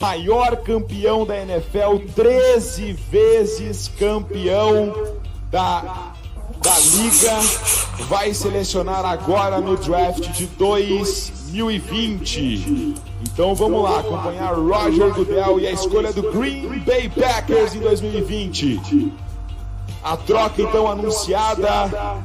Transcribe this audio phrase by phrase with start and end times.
[0.00, 4.94] maior campeão da NFL, 13 vezes campeão
[5.50, 6.14] da,
[6.62, 7.36] da liga,
[8.06, 12.94] vai selecionar agora no draft de 2020.
[13.22, 19.12] Então vamos lá acompanhar Roger Goodell e a escolha do Green Bay Packers em 2020.
[20.04, 22.22] A troca então anunciada.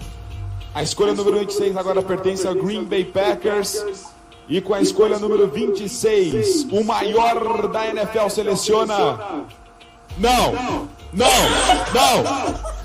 [0.76, 4.13] A escolha número 26 agora pertence ao Green Bay Packers.
[4.54, 9.18] E com a escolha número 26, o maior da NFL seleciona.
[10.20, 10.54] Não!
[11.12, 11.28] Não!
[11.92, 12.24] Não!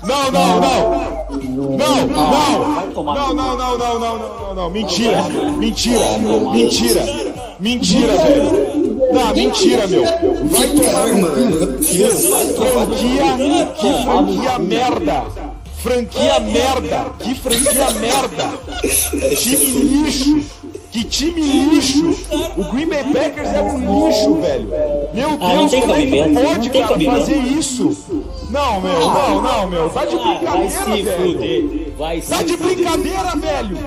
[0.01, 1.29] Não, não, não!
[1.77, 3.03] Não, não!
[3.03, 4.69] Não, não, não, não, não, não, não!
[4.71, 5.21] Mentira!
[5.59, 6.17] Mentira!
[6.51, 7.05] Mentira!
[7.59, 9.13] Mentira, velho!
[9.13, 10.05] Não, mentira, meu!
[10.05, 11.05] Vai tomar!
[12.71, 13.37] Franquia!
[13.77, 15.23] Que franquia merda!
[15.83, 17.11] Franquia merda!
[17.19, 18.57] Que franquia merda!
[19.35, 20.59] Time lixo!
[20.91, 22.15] Que time lixo!
[22.57, 24.69] O Green Bay Packers é um lixo, velho!
[25.13, 28.25] Meu Deus, como é que pode, cara, fazer isso?
[28.49, 29.89] Não, meu, não, não, meu.
[29.89, 31.93] Tá de brincadeira, velho!
[32.27, 33.77] Tá de brincadeira, velho!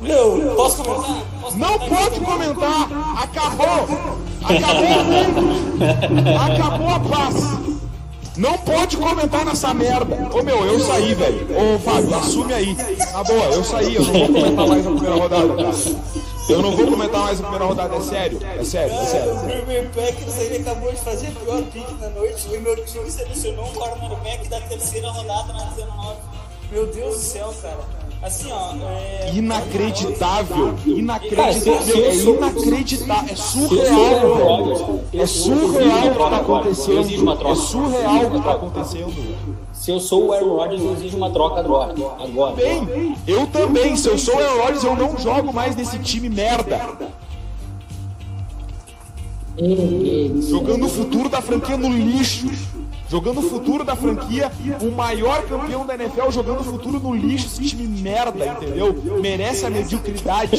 [0.00, 1.22] Meu, posso comentar?
[1.54, 2.88] Não pode comentar!
[3.22, 3.98] Acabou!
[4.42, 5.64] Acabou o mundo!
[6.40, 7.76] Acabou a paz!
[8.36, 10.14] Não pode comentar nessa merda.
[10.30, 11.46] Ô meu, eu saí, velho.
[11.56, 12.74] Ô Fábio, assume aí.
[12.74, 15.76] Tá boa, eu saí, eu não vou comentar mais a primeira rodada, cara.
[16.48, 18.40] Eu não vou comentar mais a primeira rodada, é sério.
[18.42, 19.32] É sério, é sério.
[19.34, 23.10] O Green Packers ele acabou de fazer a pior pick na noite e meu time
[23.10, 26.16] selecionou um cornerback da terceira rodada na 19.
[26.70, 28.05] Meu Deus do céu, cara.
[28.22, 28.74] Assim, ó.
[28.88, 29.32] É...
[29.34, 35.00] Inacreditável, inacreditável, é inacreditável, é surreal, velho.
[35.12, 36.98] É surreal o que tá acontecendo.
[37.46, 39.36] É surreal o que tá acontecendo.
[39.72, 41.94] Se eu sou o Aaron Rodgers, eu exijo uma troca agora.
[42.18, 42.56] agora.
[42.56, 43.96] Bem, eu também.
[43.96, 46.80] Se eu sou o Aaron Rodgers, eu não jogo mais nesse time merda.
[50.48, 52.50] Jogando o futuro da franquia no lixo.
[53.08, 57.46] Jogando o futuro da franquia, o maior campeão da NFL jogando o futuro no lixo,
[57.46, 58.92] esse time merda, entendeu?
[59.20, 60.56] Merece a mediocridade.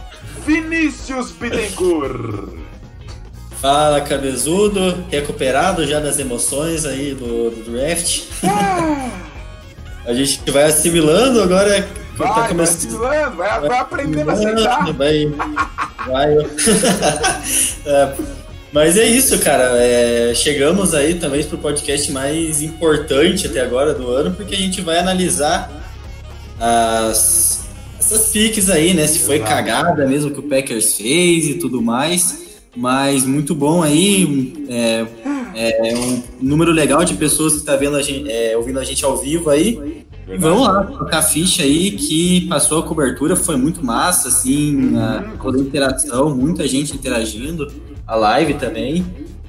[0.47, 2.61] Vinícius Bittencourt.
[3.61, 8.23] Fala, cabezudo, recuperado já das emoções aí do, do draft.
[10.05, 11.89] a gente vai assimilando agora.
[12.21, 12.99] Vai, tá começando...
[12.99, 14.93] vai assimilando, vai, vai aprendendo a aceitar.
[14.93, 15.33] Vai,
[16.07, 16.37] vai.
[17.87, 18.15] é,
[18.73, 19.77] mas é isso, cara.
[19.77, 24.81] É, chegamos aí talvez pro podcast mais importante até agora do ano, porque a gente
[24.81, 25.71] vai analisar
[26.59, 27.65] as,
[27.99, 29.07] essas piques aí, né?
[29.07, 29.51] Se foi Exato.
[29.51, 32.61] cagada mesmo que o Packers fez e tudo mais.
[32.77, 34.55] Mas muito bom aí.
[34.69, 35.07] É,
[35.55, 39.05] é um número legal de pessoas que está vendo a gente, é, ouvindo a gente
[39.05, 40.05] ao vivo aí.
[40.39, 45.37] Vamos lá, tocar a ficha aí que passou a cobertura, foi muito massa, assim, a,
[45.41, 47.71] toda a interação, muita gente interagindo,
[48.07, 49.05] a live também.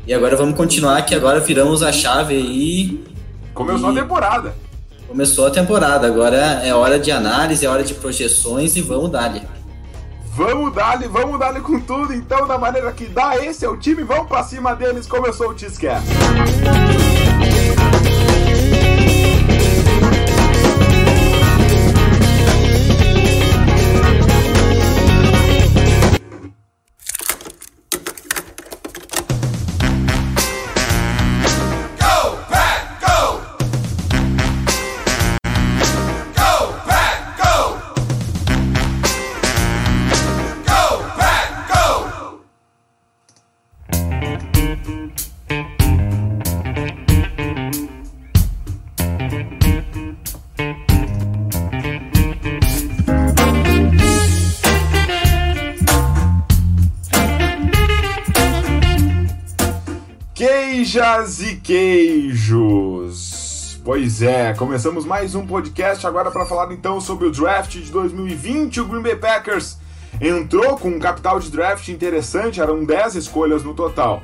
[0.06, 3.04] E agora vamos continuar, que agora viramos a chave aí.
[3.54, 3.98] Começou e...
[3.98, 4.56] a temporada.
[5.07, 9.42] Começou a temporada, agora é hora de análise, é hora de projeções e vamos dar-lhe.
[10.33, 13.36] Vamos dar-lhe, vamos dar-lhe com tudo, então, da maneira que dá.
[13.36, 15.06] Esse é o time, vamos pra cima deles.
[15.06, 16.07] Começou o Tiscast.
[61.63, 63.41] Queijos.
[63.83, 68.81] Pois é, começamos mais um podcast agora para falar então sobre o draft de 2020.
[68.81, 69.77] O Green Bay Packers
[70.19, 74.21] entrou com um capital de draft interessante, eram 10 escolhas no total.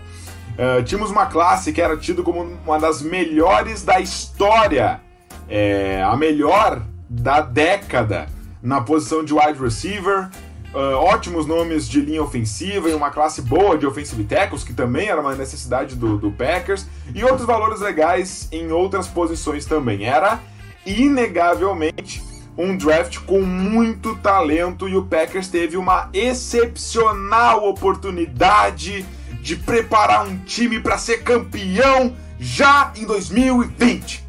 [0.54, 5.00] Uh, tínhamos uma classe que era tida como uma das melhores da história,
[5.48, 8.28] é, a melhor da década
[8.62, 10.30] na posição de wide receiver.
[10.74, 15.08] Uh, ótimos nomes de linha ofensiva e uma classe boa de offensive tackles, que também
[15.08, 16.86] era uma necessidade do, do Packers,
[17.16, 20.04] e outros valores legais em outras posições também.
[20.04, 20.42] Era,
[20.86, 22.22] inegavelmente,
[22.58, 29.06] um draft com muito talento e o Packers teve uma excepcional oportunidade
[29.42, 34.26] de preparar um time para ser campeão já em 2020.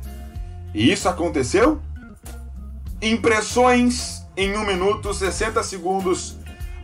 [0.75, 1.81] E isso aconteceu?
[3.01, 6.37] Impressões em 1 minuto 60 segundos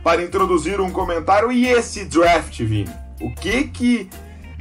[0.03, 1.51] para introduzir um comentário.
[1.51, 2.89] E esse draft, Vini?
[3.21, 4.09] O que que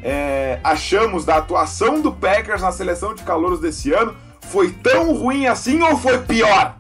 [0.00, 4.14] é, achamos da atuação do Packers na seleção de calouros desse ano?
[4.42, 6.78] Foi tão ruim assim ou foi pior?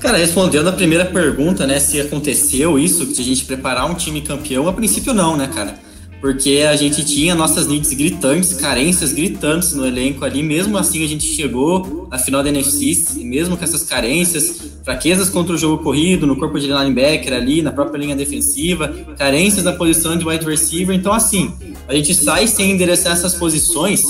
[0.00, 4.20] Cara, respondendo a primeira pergunta, né, se aconteceu isso, de a gente preparar um time
[4.20, 5.78] campeão, a princípio não, né, cara?
[6.20, 11.08] Porque a gente tinha nossas needs gritantes, carências gritantes no elenco ali, mesmo assim a
[11.08, 16.26] gente chegou à final da NFC, mesmo com essas carências, fraquezas contra o jogo corrido,
[16.26, 20.94] no corpo de linebacker ali, na própria linha defensiva, carências na posição de wide receiver,
[20.94, 21.52] então assim,
[21.88, 24.02] a gente sai sem endereçar essas posições,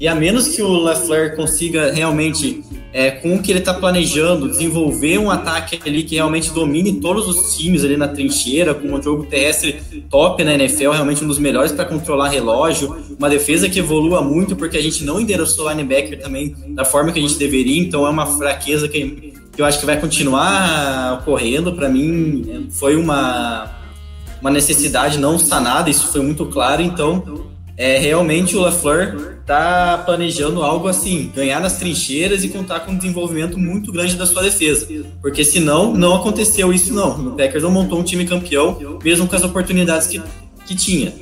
[0.00, 4.48] e a menos que o LaFleur consiga realmente é, com o que ele está planejando,
[4.48, 9.02] desenvolver um ataque ali que realmente domine todos os times ali na trincheira, com um
[9.02, 13.78] jogo terrestre top na NFL, realmente um dos melhores para controlar relógio, uma defesa que
[13.78, 17.38] evolua muito, porque a gente não endereçou o linebacker também da forma que a gente
[17.38, 21.74] deveria, então é uma fraqueza que, que eu acho que vai continuar ocorrendo.
[21.74, 23.70] Para mim, foi uma,
[24.40, 27.49] uma necessidade não sanada, isso foi muito claro, então
[27.80, 32.96] é, realmente o LaFleur está planejando algo assim, ganhar nas trincheiras e contar com um
[32.96, 34.86] desenvolvimento muito grande da sua defesa.
[35.22, 37.28] Porque senão, não aconteceu isso não.
[37.28, 40.20] O Packers não montou um time campeão, mesmo com as oportunidades que,
[40.66, 41.14] que tinha.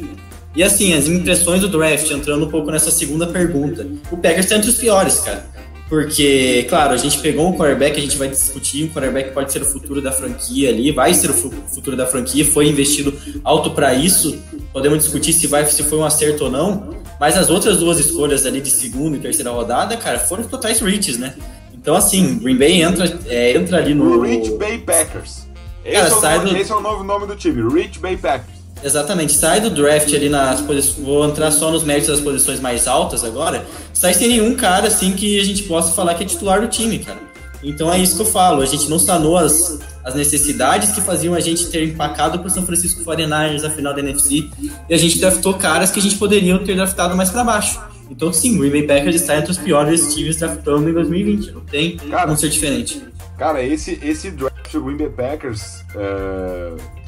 [0.56, 3.86] E assim, as impressões do draft, entrando um pouco nessa segunda pergunta.
[4.10, 5.46] O Packers está entre os piores, cara.
[5.88, 9.62] Porque, claro, a gente pegou um quarterback, a gente vai discutir, um quarterback pode ser
[9.62, 13.94] o futuro da franquia ali, vai ser o futuro da franquia, foi investido alto para
[13.94, 14.38] isso.
[14.70, 18.44] Podemos discutir se vai se foi um acerto ou não, mas as outras duas escolhas
[18.44, 21.34] ali de segunda e terceira rodada, cara, foram totais reaches, né?
[21.72, 24.18] Então, assim, Green Bay entra, é, entra ali no.
[24.18, 25.48] O Rich Bay Packers.
[25.82, 26.56] Esse, cara, é o, do...
[26.56, 28.57] esse é o novo nome do time, Rich Bay Packers.
[28.82, 31.04] Exatamente, sai do draft ali nas posições.
[31.04, 33.64] Vou entrar só nos méritos das posições mais altas agora.
[33.92, 36.98] Sai sem nenhum cara assim que a gente possa falar que é titular do time,
[37.00, 37.18] cara.
[37.62, 38.62] Então é isso que eu falo.
[38.62, 42.64] A gente não sanou as, as necessidades que faziam a gente ter empacado para São
[42.64, 44.48] Francisco 49ers na final da NFC.
[44.88, 47.80] E a gente draftou caras que a gente poderia ter draftado mais para baixo.
[48.10, 51.50] Então, sim, o Green Bay Packers está entre os piores times draftando em 2020.
[51.50, 53.02] Não tem cara, como ser diferente.
[53.36, 55.84] Cara, esse, esse draft do Green Bay Packers.
[55.94, 56.98] É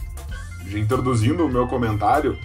[0.78, 2.38] introduzindo o meu comentário,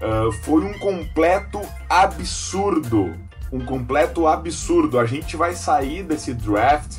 [0.00, 3.14] uh, foi um completo absurdo.
[3.52, 4.98] Um completo absurdo.
[4.98, 6.98] A gente vai sair desse draft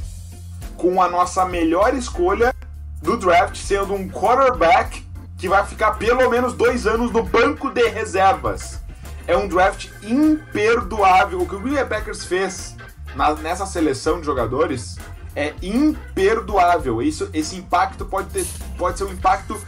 [0.77, 2.55] com a nossa melhor escolha
[3.01, 5.05] do draft sendo um quarterback
[5.37, 8.81] que vai ficar pelo menos dois anos no banco de reservas.
[9.27, 11.41] É um draft imperdoável.
[11.41, 12.75] O que o Green Bay Packers fez
[13.15, 14.97] na, nessa seleção de jogadores
[15.35, 17.01] é imperdoável.
[17.01, 18.45] Isso, esse impacto pode, ter,
[18.77, 19.59] pode ser um impacto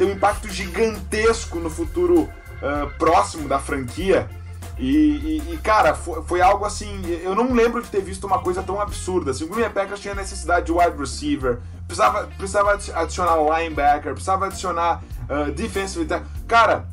[0.00, 4.26] tem um impacto gigantesco no futuro uh, próximo da franquia.
[4.78, 7.02] E, e, e, cara, foi, foi, algo assim.
[7.22, 9.32] Eu não lembro de ter visto uma coisa tão absurda.
[9.32, 14.46] Assim, o Green Bay Packers tinha necessidade de wide receiver, precisava, precisava adicionar linebacker, precisava
[14.46, 16.30] adicionar uh, defensive tackle.
[16.48, 16.86] Cara,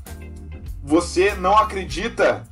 [0.83, 2.43] você não acredita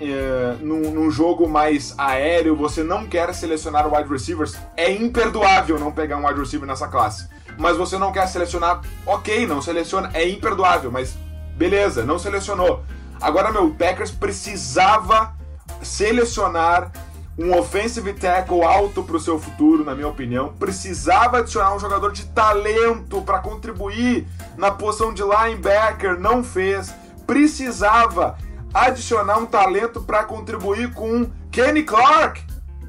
[0.00, 5.90] uh, num, num, jogo mais aéreo, você não quer selecionar wide receivers, é imperdoável não
[5.90, 7.28] pegar um wide receiver nessa classe.
[7.58, 11.16] Mas você não quer selecionar, ok, não seleciona, é imperdoável, mas
[11.56, 12.82] beleza, não selecionou.
[13.20, 15.34] Agora, meu, o Packers precisava
[15.82, 16.90] selecionar
[17.38, 20.52] um offensive tackle alto para o seu futuro, na minha opinião.
[20.54, 26.94] Precisava adicionar um jogador de talento para contribuir na posição de linebacker, não fez.
[27.26, 28.38] Precisava
[28.72, 32.42] adicionar um talento para contribuir com Kenny Clark.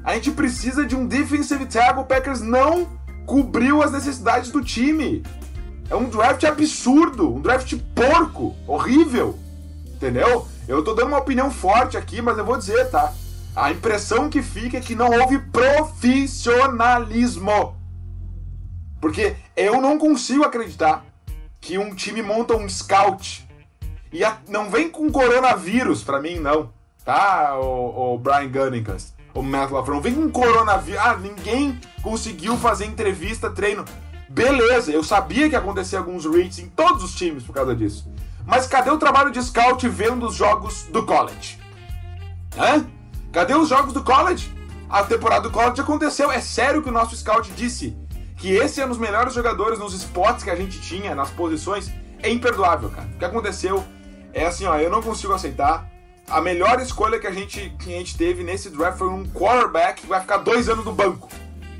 [0.04, 2.02] A gente precisa de um defensive tackle.
[2.02, 2.88] O Packers não
[3.26, 5.22] cobriu as necessidades do time.
[5.90, 9.38] É um draft absurdo, um draft porco, horrível.
[9.86, 10.48] Entendeu?
[10.66, 13.12] Eu tô dando uma opinião forte aqui, mas eu vou dizer, tá?
[13.54, 17.76] A impressão que fica é que não houve profissionalismo.
[19.00, 21.04] Porque eu não consigo acreditar
[21.60, 23.46] que um time monta um scout
[24.12, 26.74] e a, não vem com coronavírus para mim, não.
[27.04, 28.96] Tá, o, o Brian Gunningham,
[29.40, 31.00] o LaFleur, não vem com coronavírus.
[31.00, 33.84] Ah, ninguém conseguiu fazer entrevista, treino.
[34.28, 38.10] Beleza, eu sabia que ia acontecer alguns reads em todos os times por causa disso.
[38.44, 41.58] Mas cadê o trabalho de scout vendo os jogos do college?
[42.56, 42.86] Hã?
[43.32, 44.54] Cadê os jogos do college?
[44.88, 46.30] A temporada do college aconteceu.
[46.30, 47.96] É sério que o nosso scout disse
[48.36, 51.90] que esse é um dos melhores jogadores nos spots que a gente tinha, nas posições.
[52.22, 53.08] É imperdoável, cara.
[53.14, 53.84] O que aconteceu
[54.32, 55.90] é assim, ó, eu não consigo aceitar.
[56.28, 60.02] A melhor escolha que a gente, que a gente teve nesse draft foi um quarterback
[60.02, 61.28] que vai ficar dois anos no banco.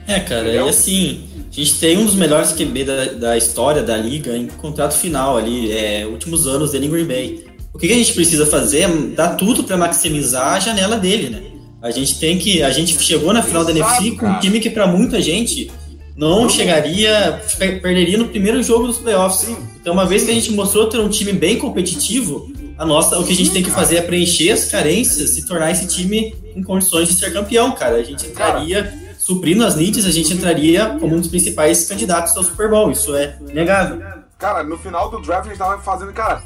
[0.07, 0.67] É, cara, Entendeu?
[0.67, 1.29] é assim.
[1.51, 5.37] A gente tem um dos melhores QB da, da história da liga em contrato final
[5.37, 7.47] ali, é, últimos anos dele em Green Bay.
[7.73, 11.31] O que, que a gente precisa fazer é dar tudo para maximizar a janela dele,
[11.31, 11.43] né?
[11.83, 12.63] A gente tem que.
[12.63, 15.71] A gente chegou na final Exato, da NFC com um time que, para muita gente,
[16.17, 17.41] não chegaria.
[17.59, 19.47] perderia no primeiro jogo dos playoffs.
[19.47, 19.57] Sim.
[19.81, 23.25] Então, uma vez que a gente mostrou ter um time bem competitivo, a nossa, o
[23.25, 26.63] que a gente tem que fazer é preencher as carências e tornar esse time em
[26.63, 27.97] condições de ser campeão, cara.
[27.97, 32.43] A gente entraria suprindo as needs, a gente entraria como um dos principais candidatos ao
[32.43, 32.91] Super Bowl.
[32.91, 34.03] Isso é negável.
[34.39, 36.43] Cara, no final do draft a gente tava fazendo, cara.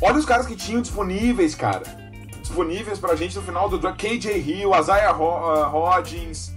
[0.00, 1.82] Olha os caras que tinham disponíveis, cara.
[2.40, 3.98] Disponíveis pra gente no final do draft.
[4.00, 6.52] KJ Hill, Isaiah uh, Hodgins,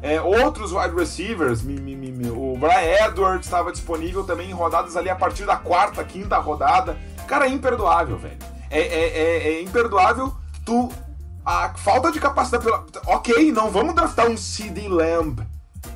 [0.00, 1.62] é, outros wide receivers.
[1.62, 5.56] Mi, mi, mi, o Brian Edwards estava disponível também em rodadas ali a partir da
[5.56, 6.96] quarta, quinta rodada.
[7.26, 8.38] Cara, é imperdoável, velho.
[8.70, 10.90] É, é, é, é imperdoável tu
[11.44, 12.64] a falta de capacidade.
[12.64, 12.84] Pela...
[13.06, 15.40] Ok, não vamos draftar um CD Lamb.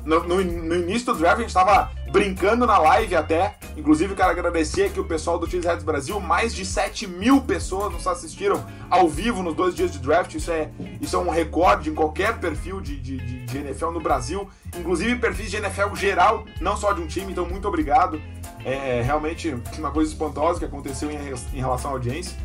[0.05, 3.55] No, no, no, início do draft a gente tava brincando na live até.
[3.75, 6.19] Inclusive, quero agradecer aqui o pessoal do Cheeseheads Brasil.
[6.19, 10.33] Mais de 7 mil pessoas nos assistiram ao vivo nos dois dias de draft.
[10.35, 10.69] Isso é,
[11.01, 14.47] isso é um recorde em qualquer perfil de, de, de, de NFL no Brasil.
[14.77, 17.31] Inclusive perfis de NFL geral, não só de um time.
[17.31, 18.21] Então, muito obrigado.
[18.63, 22.37] É, é realmente uma coisa espantosa que aconteceu em, em relação à audiência.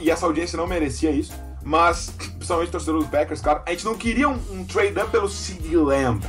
[0.00, 1.32] E essa audiência não merecia isso.
[1.64, 5.10] Mas, principalmente o torcedor dos Packers, cara, a gente não queria um, um trade up
[5.10, 6.24] pelo CD Lamb.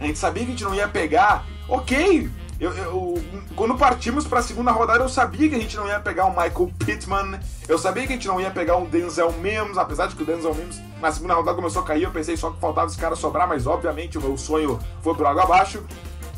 [0.00, 1.44] A gente sabia que a gente não ia pegar.
[1.68, 3.22] Ok, eu, eu,
[3.54, 6.30] quando partimos para a segunda rodada, eu sabia que a gente não ia pegar um
[6.30, 10.16] Michael Pittman, eu sabia que a gente não ia pegar um Denzel Mims, apesar de
[10.16, 12.86] que o Denzel Mims na segunda rodada começou a cair, eu pensei só que faltava
[12.86, 15.84] esse cara sobrar, mas obviamente o meu sonho foi por água abaixo.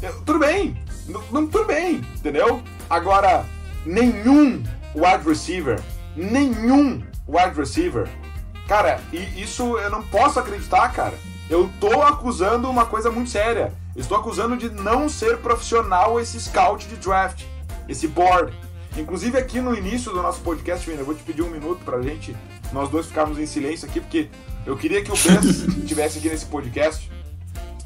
[0.02, 0.76] Eu, tudo bem,
[1.08, 2.62] não, tudo bem, entendeu?
[2.88, 3.44] Agora,
[3.84, 4.62] nenhum
[4.94, 5.80] wide receiver,
[6.16, 8.08] nenhum wide receiver
[8.68, 11.14] Cara, e isso eu não posso acreditar, cara.
[11.48, 13.72] Eu tô acusando uma coisa muito séria.
[13.96, 17.44] Estou acusando de não ser profissional esse scout de draft,
[17.88, 18.54] esse board.
[18.94, 22.36] Inclusive aqui no início do nosso podcast, eu vou te pedir um minuto pra gente,
[22.70, 24.28] nós dois ficarmos em silêncio aqui, porque
[24.66, 25.40] eu queria que o Ben
[25.80, 27.10] estivesse aqui nesse podcast.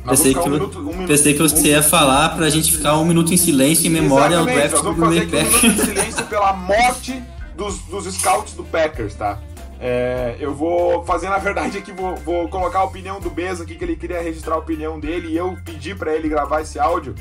[0.05, 1.67] Pensei que, um minuto, um minuto, pensei que você um...
[1.67, 5.09] ia falar pra gente ficar um minuto em silêncio em memória ao draft do Green
[5.09, 5.65] Bay Packers.
[5.65, 7.23] Um minuto em silêncio pela morte
[7.57, 9.39] dos, dos scouts do Packers, tá?
[9.79, 13.75] É, eu vou fazer, na verdade, aqui, vou, vou colocar a opinião do Beza aqui,
[13.75, 17.15] que ele queria registrar a opinião dele, e eu pedi para ele gravar esse áudio,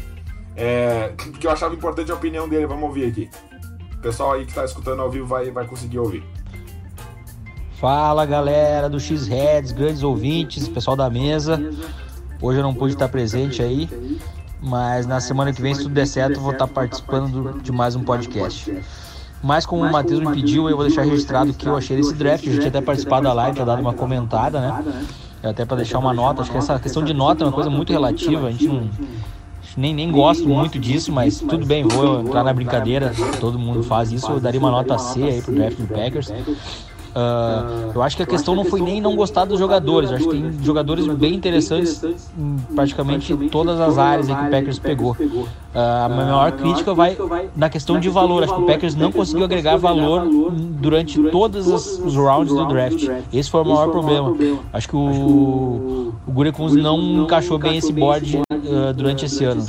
[0.55, 2.67] é, porque eu achava importante a opinião dele.
[2.67, 3.29] Vamos ouvir aqui.
[3.93, 6.23] O pessoal aí que está escutando ao vivo vai, vai conseguir ouvir.
[7.79, 11.59] Fala galera do X-Heads, grandes ouvintes, pessoal da mesa.
[12.41, 13.87] Hoje eu não pude estar presente aí,
[14.59, 17.95] mas na semana que vem, se tudo der certo, eu vou estar participando de mais
[17.95, 18.75] um podcast.
[19.43, 22.15] Mas como o Matheus me pediu, eu vou deixar registrado o que eu achei desse
[22.15, 22.47] draft.
[22.47, 24.83] A gente até participado da live, tinha dado uma comentada, né?
[25.43, 26.41] Até para deixar uma nota.
[26.41, 28.47] Acho que essa questão de nota é uma coisa muito relativa.
[28.47, 28.89] A gente não,
[29.77, 33.13] nem, nem gosto muito disso, mas tudo bem, vou entrar na brincadeira.
[33.39, 34.31] Todo mundo faz isso.
[34.31, 36.31] Eu daria uma nota C aí pro draft do Packers.
[37.13, 40.09] Uh, eu acho que a questão não foi nem não gostar dos jogadores.
[40.09, 44.79] Eu acho que tem jogadores bem interessantes em praticamente todas as áreas que o Packers
[44.79, 45.11] pegou.
[45.11, 47.17] Uh, a maior crítica vai
[47.55, 48.43] na questão de valor.
[48.43, 53.07] Acho que o Packers não conseguiu agregar valor durante todos os rounds do draft.
[53.33, 54.35] Esse foi o maior problema.
[54.71, 59.63] Acho que o, o Gurekunz não encaixou bem esse board uh, durante esse ano.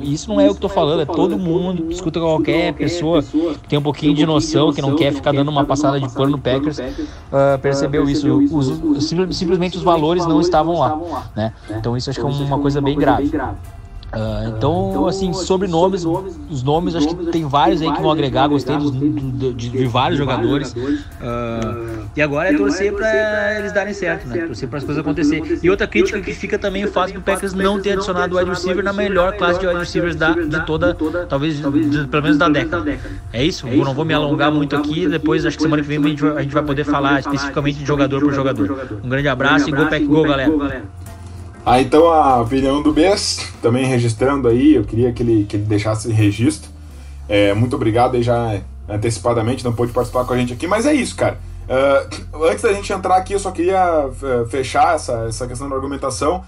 [0.00, 3.78] Isso não é o que estou falando, é todo mundo, escuta qualquer pessoa que tem
[3.78, 6.75] um pouquinho de noção, que não quer ficar dando uma passada de pano no Packers,
[6.82, 8.38] uh, percebeu isso.
[8.52, 11.30] Os, simplesmente os valores não estavam lá.
[11.34, 11.52] Né?
[11.70, 13.30] Então isso acho que é uma coisa bem grave.
[14.12, 18.46] Uh, então, assim, sobre nomes, os nomes, acho que tem vários aí que vão agregar,
[18.46, 20.72] gostei dos, do, de, de, vários jogadores.
[20.72, 24.46] Uh, e agora é torcer para eles darem certo, né?
[24.46, 25.58] Torcer para as coisas acontecerem.
[25.60, 28.50] E outra crítica que fica também o fato do Packers não ter adicionado o wide
[28.50, 30.96] receiver na melhor classe de wide receivers da, de toda,
[31.28, 32.98] talvez, pelo menos da década.
[33.32, 33.66] É isso?
[33.66, 36.22] Eu não vou me alongar muito aqui, depois acho que semana que vem a gente
[36.22, 38.98] vai, a gente vai poder falar especificamente de jogador por jogador.
[39.02, 40.52] Um grande abraço e Go Pack Go, galera.
[41.68, 45.64] Ah, então a opinião do Bess, também registrando aí, eu queria que ele, que ele
[45.64, 46.70] deixasse registro.
[47.28, 50.94] É, muito obrigado aí já antecipadamente, não pôde participar com a gente aqui, mas é
[50.94, 51.40] isso, cara.
[51.68, 55.74] Uh, antes da gente entrar aqui, eu só queria uh, fechar essa, essa questão da
[55.74, 56.44] argumentação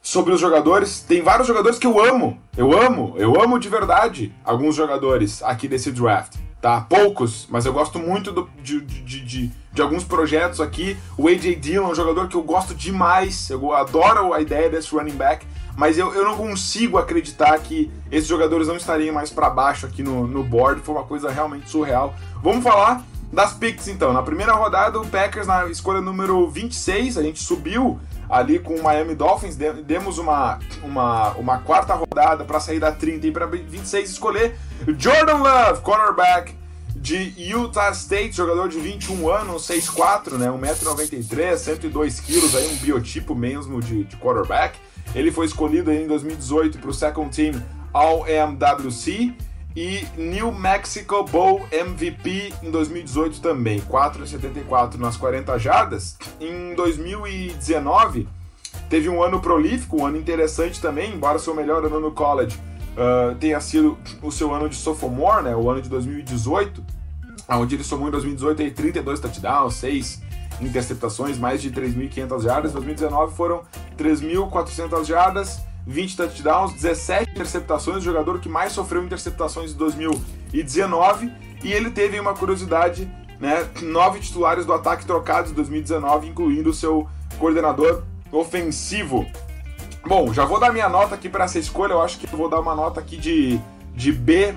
[0.00, 1.00] sobre os jogadores.
[1.00, 5.66] Tem vários jogadores que eu amo, eu amo, eu amo de verdade alguns jogadores aqui
[5.66, 6.80] desse draft tá?
[6.82, 10.96] Poucos, mas eu gosto muito do, de, de, de, de, alguns projetos aqui.
[11.18, 14.94] O AJ Dillon é um jogador que eu gosto demais, eu adoro a ideia desse
[14.94, 15.44] running back,
[15.76, 20.04] mas eu, eu não consigo acreditar que esses jogadores não estariam mais para baixo aqui
[20.04, 22.14] no, no board, foi uma coisa realmente surreal.
[22.40, 24.12] Vamos falar das picks então.
[24.12, 27.98] Na primeira rodada, o Packers na escolha número 26, a gente subiu
[28.32, 33.26] ali com o Miami Dolphins, demos uma, uma, uma quarta rodada para sair da 30
[33.26, 34.56] e para 26 escolher
[34.98, 36.54] Jordan Love, cornerback
[36.96, 43.34] de Utah State, jogador de 21 anos, 6'4", né, 1,93m, 102 kg, aí um biotipo
[43.34, 44.78] mesmo de, de quarterback.
[45.14, 47.62] Ele foi escolhido em 2018 para o second team
[47.92, 49.34] All-MWC
[49.74, 56.16] e New Mexico Bowl MVP em 2018 também, 4,74 nas 40 jardas.
[56.40, 58.28] Em 2019
[58.88, 62.58] teve um ano prolífico, um ano interessante também, embora seu melhor ano no college
[62.92, 66.84] uh, tenha sido o seu ano de sophomore, né, o ano de 2018,
[67.48, 70.22] onde ele somou em 2018 aí 32 touchdowns, 6
[70.60, 72.70] interceptações, mais de 3.500 jardas.
[72.70, 73.62] Em 2019 foram
[73.96, 81.32] 3.400 jardas 20 touchdowns, 17 interceptações, o jogador que mais sofreu interceptações em 2019.
[81.64, 83.68] E ele teve uma curiosidade, né?
[83.82, 89.26] Nove titulares do ataque trocados em 2019, incluindo o seu coordenador ofensivo.
[90.06, 91.92] Bom, já vou dar minha nota aqui para essa escolha.
[91.92, 93.60] Eu acho que eu vou dar uma nota aqui de,
[93.94, 94.52] de B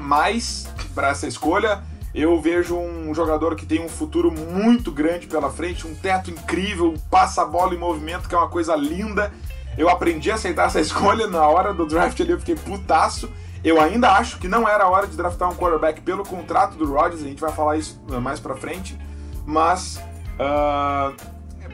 [0.94, 1.84] para essa escolha.
[2.14, 6.94] Eu vejo um jogador que tem um futuro muito grande pela frente, um teto incrível,
[7.12, 9.34] passa a bola em movimento, que é uma coisa linda
[9.78, 13.30] eu aprendi a aceitar essa escolha na hora do draft ali, eu fiquei putaço.
[13.64, 16.86] Eu ainda acho que não era a hora de draftar um quarterback pelo contrato do
[16.86, 18.96] Rodgers, a gente vai falar isso mais pra frente,
[19.44, 20.00] mas
[20.40, 21.16] uh,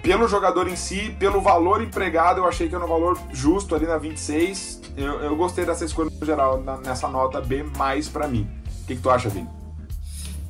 [0.01, 3.85] pelo jogador em si, pelo valor empregado, eu achei que era um valor justo ali
[3.85, 4.81] na 26.
[4.97, 8.47] Eu, eu gostei dessa escolha no geral, na, nessa nota B mais para mim.
[8.83, 9.47] O que, que tu acha, Vini?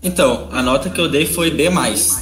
[0.01, 1.69] Então, a nota que eu dei foi B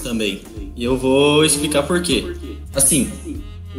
[0.04, 0.42] também.
[0.76, 2.36] E eu vou explicar por quê.
[2.76, 3.29] Assim,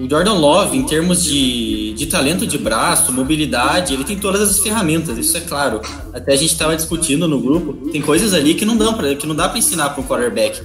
[0.00, 4.58] o Jordan Love, em termos de, de talento de braço, mobilidade, ele tem todas as
[4.58, 5.80] ferramentas, isso é claro.
[6.12, 9.26] Até a gente estava discutindo no grupo, tem coisas ali que não dá para que
[9.26, 10.62] não dá para ensinar para um quarterback.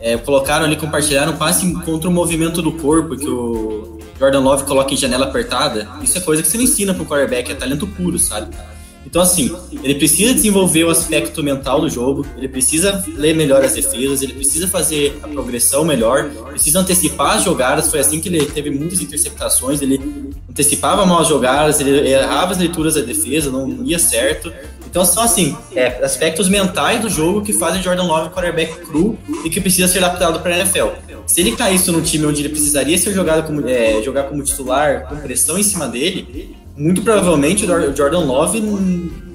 [0.00, 4.94] É, colocaram ali, compartilharam passe contra o movimento do corpo que o Jordan Love coloca
[4.94, 5.88] em janela apertada.
[6.02, 8.54] Isso é coisa que você não ensina para um quarterback, é talento puro, sabe?
[9.04, 13.74] Então, assim, ele precisa desenvolver o aspecto mental do jogo, ele precisa ler melhor as
[13.74, 17.90] defesas, ele precisa fazer a progressão melhor, precisa antecipar as jogadas.
[17.90, 20.00] Foi assim que ele teve muitas interceptações, ele
[20.48, 24.52] antecipava mal as jogadas, ele errava as leituras da defesa, não ia certo.
[24.92, 29.48] Então são assim, é, aspectos mentais do jogo que fazem Jordan Love quarterback cru e
[29.48, 30.88] que precisa ser adaptado para a NFL.
[31.26, 35.08] Se ele caísse num time onde ele precisaria ser jogado como, é, jogar como titular,
[35.08, 38.60] com pressão em cima dele, muito provavelmente o Jordan Love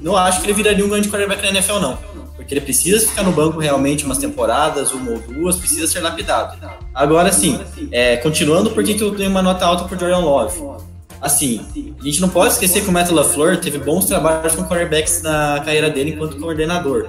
[0.02, 1.98] não acho que ele viraria um grande quarterback na NFL, não.
[2.36, 6.58] Porque ele precisa ficar no banco realmente umas temporadas, uma ou duas, precisa ser lapidado.
[6.94, 7.60] Agora sim,
[7.92, 10.88] é, continuando, por que eu tenho uma nota alta pro Jordan Love?
[11.20, 11.66] Assim,
[12.00, 15.62] a gente não pode esquecer que o Matt LaFleur teve bons trabalhos com quarterbacks na
[15.66, 17.08] carreira dele enquanto coordenador.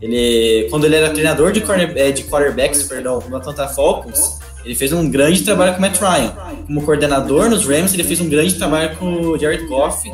[0.00, 1.64] Ele, quando ele era treinador de,
[1.96, 6.00] é, de quarterbacks, perdão, no Atlanta Falcons, ele fez um grande trabalho com o Matt
[6.00, 6.32] Ryan.
[6.66, 10.10] Como coordenador nos Rams, ele fez um grande trabalho com o Jared Goff.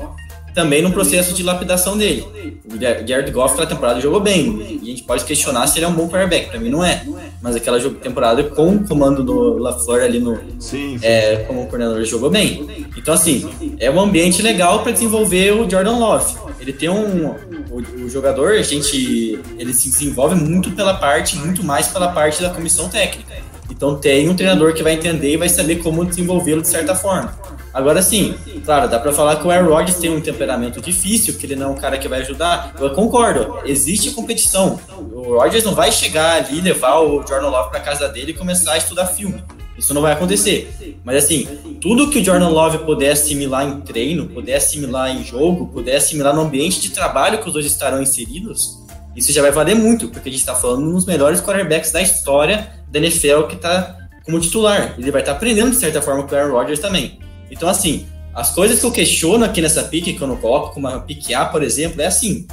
[0.54, 2.26] também no processo de lapidação dele.
[2.70, 5.88] O Jared Goff na temporada jogou bem, e a gente pode questionar se ele é
[5.88, 7.02] um bom quarterback, para mim não é.
[7.40, 11.00] Mas aquela temporada com o comando do LaFleur ali no sim, sim.
[11.00, 12.86] É, como coordenador jogou bem.
[12.94, 16.36] Então assim, é um ambiente legal para desenvolver o Jordan Love.
[16.60, 17.34] Ele tem um
[17.70, 22.42] o, o, jogador, a gente ele se desenvolve muito pela parte, muito mais pela parte
[22.42, 23.32] da comissão técnica.
[23.72, 27.34] Então tem um treinador que vai entender e vai saber como desenvolvê-lo de certa forma.
[27.72, 28.34] Agora sim,
[28.66, 31.68] claro, dá para falar que o Aaron Rodgers tem um temperamento difícil, que ele não
[31.68, 32.74] é um cara que vai ajudar.
[32.78, 34.78] Eu concordo, existe competição.
[35.10, 38.74] O Rodgers não vai chegar ali, levar o Jordan Love para casa dele e começar
[38.74, 39.42] a estudar filme.
[39.78, 40.98] Isso não vai acontecer.
[41.02, 41.48] Mas assim,
[41.80, 46.36] tudo que o Jordan Love puder assimilar em treino, puder assimilar em jogo, puder assimilar
[46.36, 48.82] no ambiente de trabalho que os dois estarão inseridos,
[49.16, 52.81] isso já vai valer muito, porque a gente está falando dos melhores quarterbacks da história
[52.92, 54.94] da NFL que está como titular.
[54.98, 57.18] Ele vai estar tá aprendendo de certa forma com o Aaron Rodgers também.
[57.50, 60.86] Então, assim, as coisas que eu questiono aqui nessa pique, que eu não coloco, como
[60.86, 62.46] a pique A, por exemplo, é assim: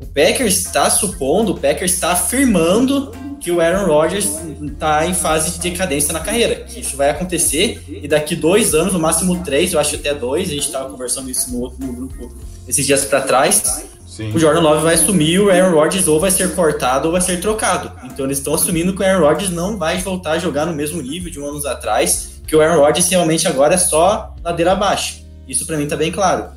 [0.00, 4.28] o Packers está supondo, o Packers está afirmando que o Aaron Rodgers
[4.62, 8.92] está em fase de decadência na carreira, que isso vai acontecer e daqui dois anos,
[8.92, 11.92] no máximo três, eu acho até dois, a gente estava conversando isso no outro no
[11.92, 12.32] grupo
[12.68, 13.84] esses dias para trás.
[14.12, 14.30] Sim.
[14.30, 17.40] O Jordan Love vai assumir, o Aaron Rodgers ou vai ser cortado ou vai ser
[17.40, 17.90] trocado.
[18.04, 21.00] Então eles estão assumindo que o Aaron Rodgers não vai voltar a jogar no mesmo
[21.00, 25.24] nível de um anos atrás que o Aaron Rodgers realmente agora é só ladeira abaixo.
[25.48, 26.50] Isso para mim tá bem claro.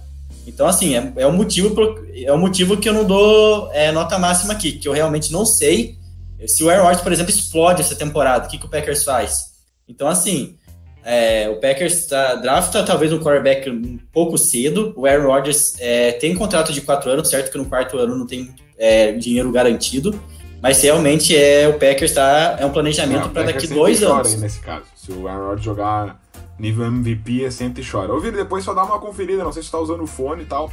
[0.45, 3.89] Então, assim, é, é, o motivo pro, é o motivo que eu não dou é,
[3.89, 5.97] nota máxima aqui, que eu realmente não sei
[6.45, 9.45] se o Aaron Rodgers, por exemplo, explode essa temporada, o que, que o Packers faz?
[9.87, 10.57] Então, assim,
[11.05, 16.13] é, o Packers tá, drafta talvez um quarterback um pouco cedo, o Aaron Rodgers é,
[16.13, 20.19] tem contrato de quatro anos, certo que no quarto ano não tem é, dinheiro garantido,
[20.59, 24.33] mas realmente é o Packers tá, é um planejamento para daqui dois anos.
[24.33, 24.85] Aí nesse caso.
[24.95, 26.19] Se o Aaron Rodgers jogar
[26.57, 28.11] nível MVP, é sempre chora.
[28.11, 30.45] Ô, Vini, depois só dá uma conferida, não sei se tá usando o fone e
[30.45, 30.71] tal.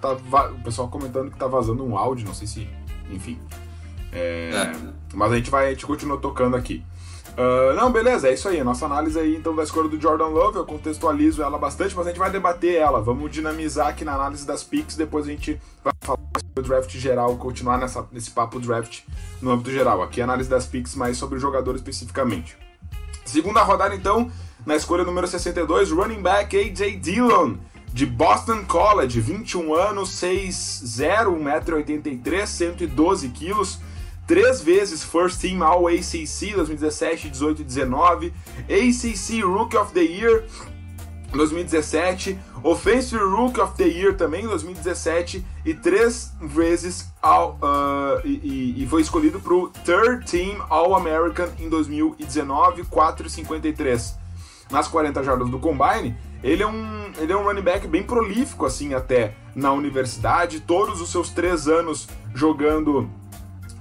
[0.00, 2.68] Tá, o pessoal comentando que tá vazando um áudio, não sei se.
[3.10, 3.38] Enfim.
[4.12, 4.72] É, é.
[5.12, 6.82] Mas a gente vai, a gente continua tocando aqui.
[7.32, 8.60] Uh, não, beleza, é isso aí.
[8.60, 12.06] A nossa análise aí, então, da escolha do Jordan Love, eu contextualizo ela bastante, mas
[12.06, 13.00] a gente vai debater ela.
[13.00, 16.90] Vamos dinamizar aqui na análise das picks, depois a gente vai falar sobre o draft
[16.90, 19.00] geral, continuar nessa, nesse papo draft
[19.40, 20.02] no âmbito geral.
[20.02, 22.56] Aqui a análise das picks mais sobre o jogador especificamente.
[23.24, 24.30] Segunda rodada, então,
[24.66, 26.96] na escolha número 62, running back A.J.
[26.96, 27.54] Dillon,
[27.94, 33.78] de Boston College, 21 anos, 6'0", 1,83m, 112 quilos
[34.26, 38.32] três vezes First Team All ACC 2017, 18 e 19,
[38.68, 40.44] ACC Rookie of the Year
[41.32, 48.86] 2017, Offensive Rookie of the Year também em 2017 e três vezes uh, e, e,
[48.86, 54.14] foi escolhido para o Third Team All American em 2019, 4,53
[54.70, 56.16] nas 40 jardas do Combine.
[56.42, 61.00] Ele é, um, ele é um running back bem prolífico assim até na universidade, todos
[61.00, 63.08] os seus três anos jogando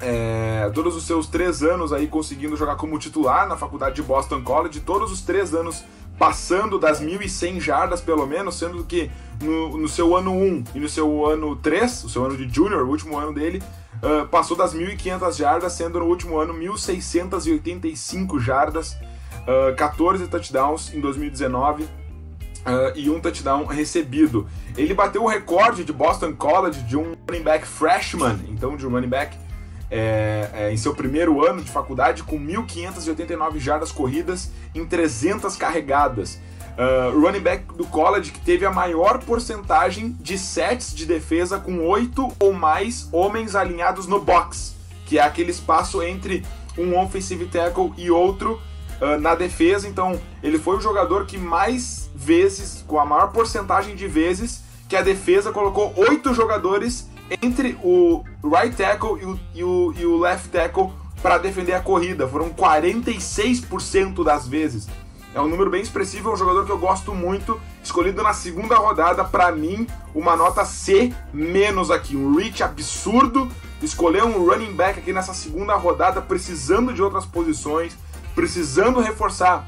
[0.02, 4.42] é, todos os seus três anos aí conseguindo jogar como titular na faculdade de Boston
[4.42, 5.84] College, todos os três anos
[6.18, 9.10] passando das 1.100 jardas pelo menos, sendo que
[9.42, 12.84] no, no, seu ano 1 e no seu ano 3, o seu ano de junior,
[12.84, 13.62] o último ano dele,
[13.96, 18.94] uh, passou das 1.500 jardas, sendo no último ano 1.685 jardas,
[19.48, 21.84] uh, 14 touchdowns em 2019.
[21.84, 24.48] Uh, e um touchdown recebido.
[24.78, 28.92] Ele bateu o recorde de Boston College de um running back freshman, então de um
[28.92, 29.36] running back
[29.91, 36.39] é, é, em seu primeiro ano de faculdade com 1.589 jardas corridas em 300 carregadas.
[36.71, 41.86] Uh, running back do college que teve a maior porcentagem de sets de defesa com
[41.86, 44.73] oito ou mais homens alinhados no box,
[45.06, 46.45] que é aquele espaço entre
[46.77, 48.62] um offensive tackle e outro
[49.01, 49.86] uh, na defesa.
[49.86, 54.95] Então, ele foi o jogador que mais vezes, com a maior porcentagem de vezes, que
[54.95, 57.11] a defesa colocou oito jogadores
[57.41, 60.91] entre o right tackle e o, e o, e o left tackle
[61.22, 62.28] para defender a corrida.
[62.28, 64.88] Foram 46% das vezes.
[65.34, 68.76] É um número bem expressivo, é um jogador que eu gosto muito, escolhido na segunda
[68.76, 73.50] rodada, para mim, uma nota C menos aqui, um reach absurdo.
[73.82, 77.98] Escolher um running back aqui nessa segunda rodada, precisando de outras posições,
[78.36, 79.65] precisando reforçar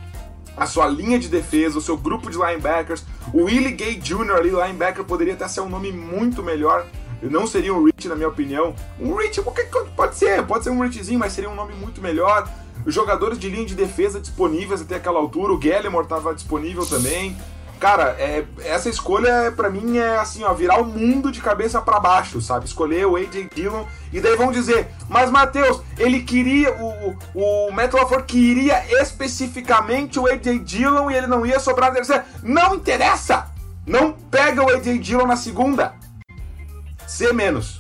[0.56, 3.06] a sua linha de defesa, o seu grupo de linebackers.
[3.34, 4.34] O Willie Gay Jr.
[4.36, 6.86] ali, linebacker, poderia até ser um nome muito melhor,
[7.30, 8.76] não seria um Rich, na minha opinião.
[9.00, 9.42] Um Rich
[9.96, 12.50] pode ser, pode ser um Richzinho, mas seria um nome muito melhor.
[12.86, 17.36] Jogadores de linha de defesa disponíveis até aquela altura, o Gallimore estava disponível também.
[17.80, 22.00] Cara, é, essa escolha para mim é assim, ó, virar o mundo de cabeça para
[22.00, 22.66] baixo, sabe?
[22.66, 27.94] Escolher o AJ Dillon e daí vão dizer, mas Matheus, ele queria, o, o Matt
[27.94, 32.26] LaFleur queria especificamente o AJ Dillon e ele não ia sobrar terceira.
[32.42, 33.52] Não interessa!
[33.86, 35.94] Não pega o AJ Dillon na segunda.
[37.14, 37.80] C menos.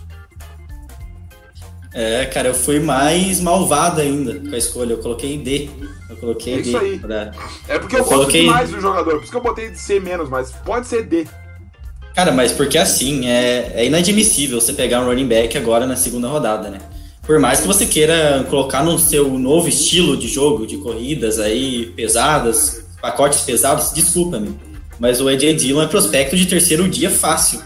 [1.93, 4.93] É, cara, eu fui mais malvado ainda com a escolha.
[4.93, 5.69] Eu coloquei D.
[6.09, 6.61] Eu coloquei É D.
[6.69, 6.99] isso aí.
[6.99, 7.31] pra-
[7.67, 9.99] É porque eu, Eu coloquei- demais do jogador, por isso que eu botei de C
[9.99, 11.27] menos, mas pode ser D.
[12.15, 16.27] Cara, mas porque assim, é, é inadmissível você pegar um running back agora na segunda
[16.27, 16.79] rodada, né?
[17.23, 21.87] Por mais que você queira colocar no seu novo estilo de jogo, de corridas aí
[21.95, 24.55] pesadas, pacotes pesados, desculpa-me.
[24.99, 27.61] Mas o AJ Dillon é prospecto de terceiro dia fácil.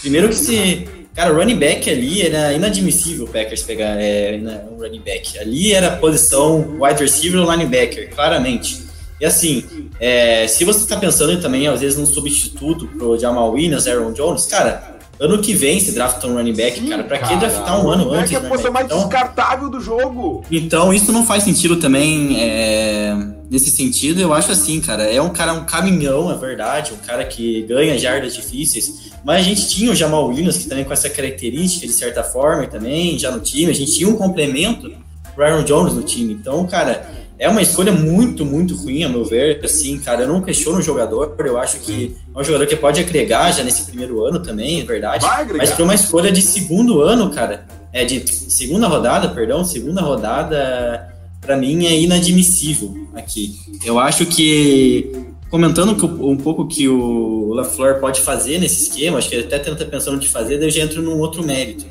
[0.00, 0.88] Primeiro que se.
[1.14, 5.38] Cara, o running back ali era inadmissível o Packers pegar é, na- um running back.
[5.38, 8.82] Ali era a posição wide receiver ou linebacker, claramente.
[9.20, 9.64] E assim,
[9.98, 14.12] é, se você tá pensando em também, às vezes, num substituto pro Jamal Williams, Aaron
[14.12, 17.90] Jones, cara, ano que vem se drafta um running back, cara, pra que draftar um
[17.90, 18.32] ano é antes?
[18.32, 18.86] é a posição mais?
[18.86, 20.42] Então, descartável do jogo?
[20.50, 23.14] então, isso não faz sentido também é,
[23.50, 24.20] nesse sentido.
[24.22, 25.02] Eu acho assim, cara.
[25.02, 26.92] É um cara, um caminhão, é verdade.
[26.94, 29.09] Um cara que ganha jardas difíceis.
[29.24, 32.66] Mas a gente tinha o Jamal Williams, que também com essa característica, de certa forma,
[32.66, 33.70] também já no time.
[33.70, 34.92] A gente tinha um complemento
[35.34, 36.32] pro Aaron Jones no time.
[36.32, 37.06] Então, cara,
[37.38, 39.60] é uma escolha muito, muito ruim, a meu ver.
[39.64, 41.34] Assim, cara, eu não questiono o jogador.
[41.38, 44.84] Eu acho que é um jogador que pode agregar já nesse primeiro ano também, é
[44.84, 45.24] verdade.
[45.56, 51.14] Mas para uma escolha de segundo ano, cara, é de segunda rodada, perdão, segunda rodada,
[51.40, 53.54] para mim é inadmissível aqui.
[53.84, 55.10] Eu acho que
[55.50, 55.92] comentando
[56.24, 60.18] um pouco que o LaFleur pode fazer nesse esquema, acho que ele até tenta pensando
[60.18, 61.84] de fazer, daí eu já entro num outro mérito.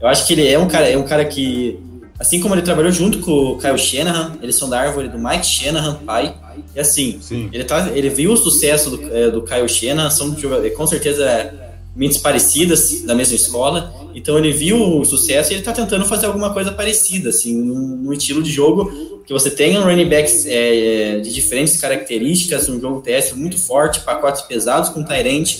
[0.00, 1.78] Eu acho que ele é um cara, é um cara que
[2.18, 5.44] assim como ele trabalhou junto com o Kyle Shanahan, eles são da árvore do Mike
[5.44, 6.34] Shanahan, pai.
[6.74, 7.50] E assim, Sim.
[7.52, 11.24] ele, tá, ele viu o sucesso do, é, do Kyle Shanahan, são jogadores, com certeza
[11.24, 13.92] é, mentes parecidas, da mesma escola.
[14.14, 17.96] Então ele viu o sucesso e ele tá tentando fazer alguma coisa parecida, assim, num,
[17.96, 22.80] num estilo de jogo que você tenha um running backs é, de diferentes características, um
[22.80, 25.58] jogo terrestre muito forte, pacotes pesados com Tyrant,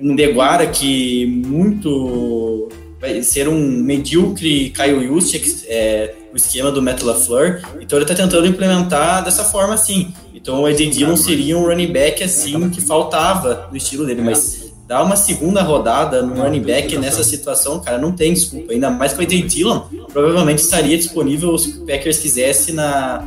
[0.00, 2.68] um Deguara que muito
[3.00, 7.60] vai ser um medíocre Kyle Juszczyk, é, o esquema do Matt LaFleur.
[7.80, 10.14] Então ele está tentando implementar dessa forma assim.
[10.32, 14.61] Então o AJ Dillon seria um running back assim que faltava no estilo dele, mas
[14.92, 18.72] dar uma segunda rodada no running back nessa situação, cara, não tem desculpa.
[18.74, 19.80] Ainda mais que o AJ Dillon
[20.12, 23.24] provavelmente estaria disponível se o Packers quisesse na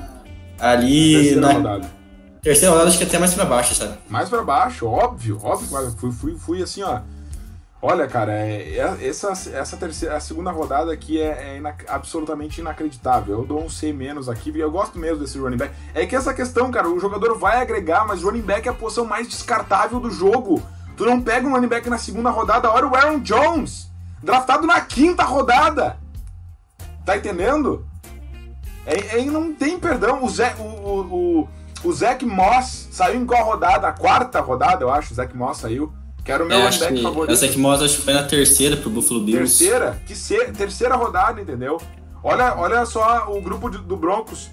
[0.59, 1.91] ali Terceira na rodada.
[2.39, 3.97] terceira rodada, acho que até mais para baixo, sabe?
[4.07, 5.91] Mais pra baixo, óbvio, óbvio.
[5.97, 6.99] Fui, fui, fui assim, ó.
[7.81, 12.61] Olha, cara, é, é- essa, essa terceira, a segunda rodada aqui é, é ina- absolutamente
[12.61, 13.39] inacreditável.
[13.39, 15.73] Eu dou um C menos aqui, eu gosto mesmo desse running back.
[15.95, 19.03] É que essa questão, cara, o jogador vai agregar, mas running back é a posição
[19.05, 20.61] mais descartável do jogo.
[20.97, 23.89] Tu não pega um running back na segunda rodada, olha o Aaron Jones,
[24.23, 25.97] draftado na quinta rodada.
[27.05, 27.85] Tá entendendo?
[28.85, 30.23] É, é- não tem perdão.
[30.23, 30.99] O, Zé, o, o,
[31.83, 33.87] o, o Zach Moss saiu em qual rodada?
[33.87, 35.11] A quarta rodada, eu acho.
[35.11, 35.91] O Zach Moss saiu.
[36.23, 37.33] Que era o meu É, running back que, favorito.
[37.33, 39.59] essa aqui mostra, acho que foi na terceira pro Buffalo Bills.
[39.59, 40.01] Terceira?
[40.07, 41.79] Que se, terceira rodada, entendeu?
[42.23, 44.49] Olha, olha só o grupo de- do Broncos.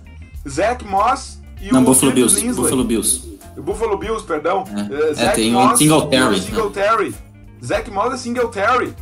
[0.46, 2.52] Zach Moss e Não, o Buffalo Bills.
[2.52, 3.32] Buffalo Bills.
[3.56, 4.64] O Buffalo Bills, perdão.
[4.90, 5.14] É.
[5.14, 7.14] Zach É, tem o Moss Singletary, e o Singletary.
[7.64, 8.94] Zach Moss e Singletary.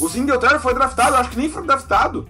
[0.00, 2.28] O Singletary foi draftado, acho que nem foi draftado.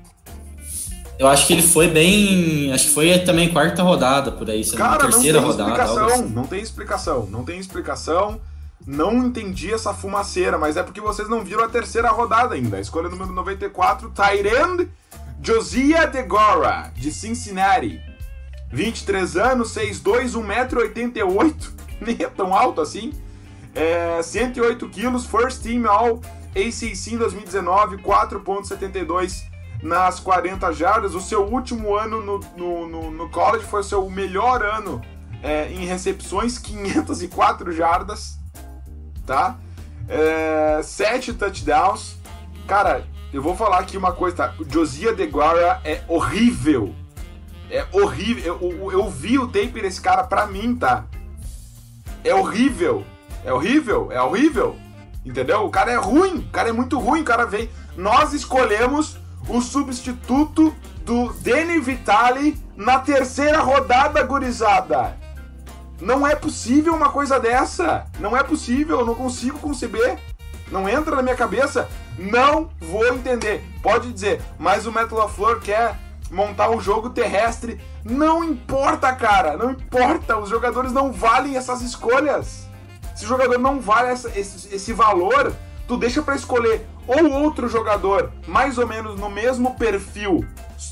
[1.19, 2.73] Eu acho que ele foi bem.
[2.73, 5.71] Acho que foi também quarta rodada por aí, se não Cara, não tem terceira rodada.
[5.71, 6.07] explicação.
[6.07, 6.29] assim.
[6.31, 7.27] Não tem explicação.
[7.31, 8.41] Não tem explicação.
[8.87, 12.79] Não entendi essa fumaceira, mas é porque vocês não viram a terceira rodada ainda.
[12.79, 14.87] A escolha número 94, Tyrand
[15.43, 18.01] Josiah DeGora, de Cincinnati.
[18.71, 21.55] 23 anos, 6'2", 1,88m.
[22.01, 23.13] Nem é tão alto assim.
[23.75, 26.21] É, 108 quilos, first team all
[26.55, 29.45] ACC em 2019, 4.72
[29.83, 31.15] nas 40 jardas.
[31.15, 35.01] O seu último ano no, no, no, no college foi o seu melhor ano
[35.43, 38.39] é, em recepções, 504 jardas,
[39.27, 39.57] tá?
[40.09, 42.17] É, 7 touchdowns.
[42.67, 44.55] Cara, eu vou falar aqui uma coisa, tá?
[44.59, 46.95] O Josiah DeGuara é horrível.
[47.71, 48.59] É horrível.
[48.61, 51.05] Eu, eu, eu vi o tape desse cara pra mim, tá?
[52.25, 53.05] É horrível.
[53.45, 54.77] É horrível, é horrível.
[55.25, 55.65] Entendeu?
[55.65, 57.71] O cara é ruim, o cara é muito ruim, o cara vem.
[57.97, 65.17] Nós escolhemos o substituto do Danny Vitale na terceira rodada, gurizada.
[66.01, 68.07] Não é possível uma coisa dessa.
[68.19, 70.19] Não é possível, eu não consigo conceber.
[70.71, 71.89] Não entra na minha cabeça.
[72.19, 73.63] Não vou entender.
[73.83, 75.99] Pode dizer, mas o Matt LaFleur quer
[76.31, 77.81] montar um jogo terrestre.
[78.05, 79.57] Não importa, cara.
[79.57, 80.39] Não importa.
[80.39, 82.69] Os jogadores não valem essas escolhas.
[83.15, 85.53] Se o jogador não vale essa- esse, esse valor,
[85.87, 90.47] tu deixa pra escolher ou outro jogador mais ou menos no mesmo perfil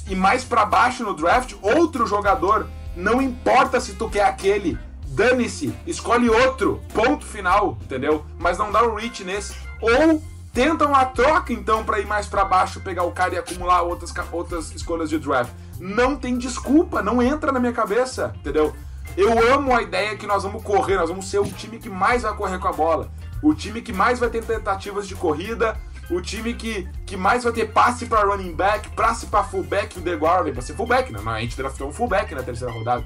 [0.09, 2.66] e mais pra baixo no draft, outro jogador.
[2.96, 8.24] Não importa se tu quer aquele dane-se, escolhe outro, ponto final, entendeu?
[8.38, 9.55] Mas não dá um reach nesse.
[9.81, 13.82] Ou tentam a troca então para ir mais para baixo, pegar o cara e acumular
[13.82, 15.52] outras, outras escolhas de draft.
[15.78, 18.74] Não tem desculpa, não entra na minha cabeça, entendeu?
[19.16, 22.22] Eu amo a ideia que nós vamos correr, nós vamos ser o time que mais
[22.22, 23.11] vai correr com a bola,
[23.42, 25.76] o time que mais vai ter tentativas de corrida,
[26.11, 30.00] o time que, que mais vai ter passe para running back, passe para fullback, o
[30.00, 31.20] DeGuara vem para ser fullback, né?
[31.24, 33.04] A gente draftou um fullback na terceira rodada.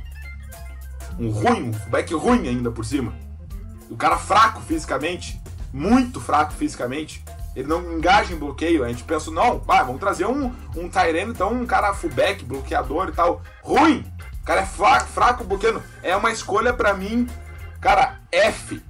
[1.19, 3.13] Um ruim, um fullback ruim ainda por cima.
[3.91, 5.41] O cara fraco fisicamente,
[5.73, 7.25] muito fraco fisicamente.
[7.55, 8.85] Ele não engaja em bloqueio.
[8.85, 13.09] A gente pensa, não, vai, vamos trazer um, um Tyrene, então um cara fullback, bloqueador
[13.09, 13.43] e tal.
[13.63, 14.05] Ruim!
[14.43, 15.83] O cara é fraco, fraco bloqueando.
[16.03, 17.29] É uma escolha para mim,
[17.81, 18.83] cara, F.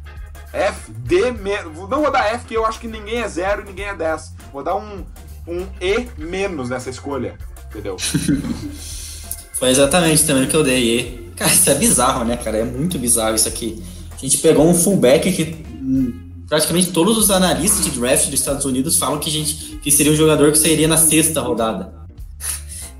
[0.52, 1.76] F, D, menos.
[1.88, 4.34] Não vou dar F, porque eu acho que ninguém é zero e ninguém é 10.
[4.52, 5.04] Vou dar um,
[5.46, 7.36] um E menos nessa escolha.
[7.70, 7.96] Entendeu?
[9.54, 10.98] Foi exatamente também o que eu dei.
[10.98, 12.58] E, cara, isso é bizarro, né, cara?
[12.58, 13.82] É muito bizarro isso aqui.
[14.12, 16.21] A gente pegou um fullback que hum,
[16.52, 20.12] praticamente todos os analistas de draft dos Estados Unidos falam que, a gente, que seria
[20.12, 21.94] um jogador que sairia na sexta rodada.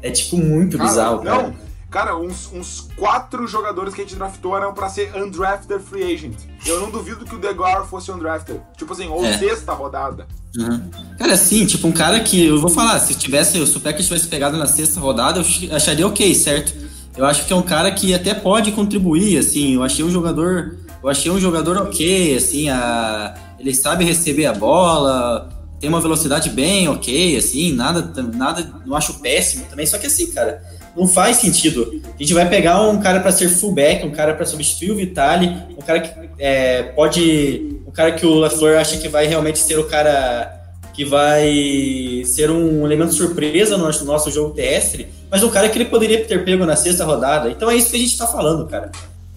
[0.01, 1.43] É tipo muito cara, bizarro, cara.
[1.43, 1.55] Não,
[1.91, 6.37] Cara, uns, uns quatro jogadores que a gente draftou eram pra ser undrafted free agent.
[6.65, 8.59] Eu não duvido que o DeGar fosse undrafted.
[8.79, 9.37] Tipo assim, ou é.
[9.37, 10.27] sexta rodada.
[10.57, 10.91] Uhum.
[11.19, 14.57] Cara, assim, tipo, um cara que, eu vou falar, se tivesse, o Super tivesse pegado
[14.57, 16.73] na sexta rodada, eu acharia ok, certo?
[17.15, 20.79] Eu acho que é um cara que até pode contribuir, assim, eu achei um jogador,
[21.03, 25.49] eu achei um jogador ok, assim, a, ele sabe receber a bola,
[25.81, 30.31] tem uma velocidade bem ok, assim, nada, nada, não acho péssimo também, só que assim,
[30.31, 30.63] cara,
[30.97, 32.01] não faz sentido.
[32.05, 35.49] A gente vai pegar um cara para ser fullback, um cara para substituir o Vitali,
[35.77, 37.81] um cara que é, pode.
[37.87, 40.61] Um cara que o LaFleur acha que vai realmente ser o cara
[40.95, 45.69] que vai ser um elemento surpresa no nosso, no nosso jogo terrestre, mas um cara
[45.69, 47.51] que ele poderia ter pego na sexta rodada.
[47.51, 48.93] Então é isso que a gente está falando, cara.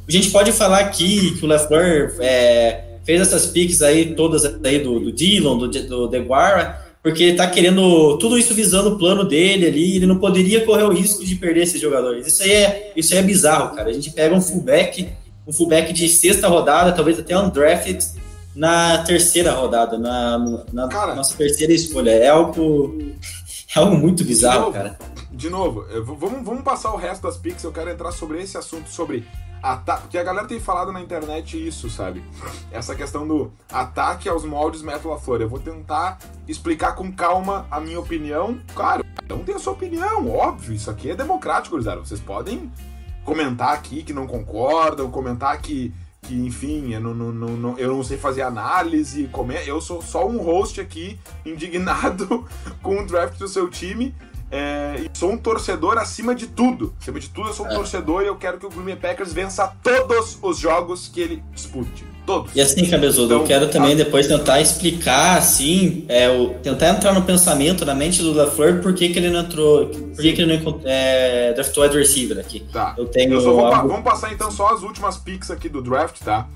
[0.08, 4.80] A gente pode falar aqui que o LaFleur é, fez essas piques aí, todas aí
[4.80, 9.24] do, do Dillon, do, do DeGuara, porque ele tá querendo tudo isso visando o plano
[9.24, 12.26] dele ali, ele não poderia correr o risco de perder esses jogadores.
[12.26, 13.90] Isso aí é, isso aí é bizarro, cara.
[13.90, 15.10] A gente pega um fullback,
[15.46, 18.04] um fullback de sexta rodada, talvez até um draft
[18.56, 22.10] na terceira rodada, na, na cara, nossa terceira escolha.
[22.10, 22.98] É algo,
[23.76, 25.00] é algo muito bizarro, de novo, cara.
[25.32, 25.86] De novo,
[26.18, 27.64] vamos, vamos passar o resto das picks.
[27.64, 29.24] Eu quero entrar sobre esse assunto, sobre
[29.66, 30.02] ataque.
[30.04, 32.24] Porque a galera tem falado na internet isso, sabe?
[32.72, 35.42] Essa questão do ataque aos moldes Metal LaFleur.
[35.42, 38.60] Eu vou tentar explicar com calma a minha opinião.
[38.76, 40.74] Claro, não tem a sua opinião, óbvio.
[40.76, 42.00] Isso aqui é democrático, gurizada.
[42.00, 42.72] Vocês podem
[43.24, 48.04] comentar aqui que não concordam, comentar que, que enfim, eu não, não, não, eu não
[48.04, 49.30] sei fazer análise.
[49.66, 52.46] Eu sou só um host aqui, indignado
[52.84, 54.14] com o draft do seu time.
[54.56, 56.94] É, e sou um torcedor acima de tudo.
[57.02, 57.76] Acima de tudo, eu sou um é.
[57.76, 61.44] torcedor e eu quero que o Green Bay Packers vença todos os jogos que ele
[61.54, 62.06] dispute.
[62.26, 62.56] Todos.
[62.56, 63.96] E assim, Cabezudo, então, eu quero também a...
[63.96, 68.94] depois tentar explicar, assim, é, o, tentar entrar no pensamento, na mente do LaFleur, por
[68.96, 72.62] que, que ele não entrou, por que, que ele não é, draftou wide receiver aqui.
[72.72, 72.96] Tá.
[72.98, 73.34] Eu tenho.
[73.34, 73.90] Eu vou, algo...
[73.90, 76.48] Vamos passar então só as últimas picks aqui do draft, tá?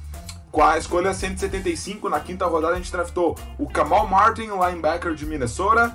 [0.50, 5.26] Com a escolha 175, na quinta rodada, a gente draftou o Kamal Martin, linebacker de
[5.26, 5.94] Minnesota.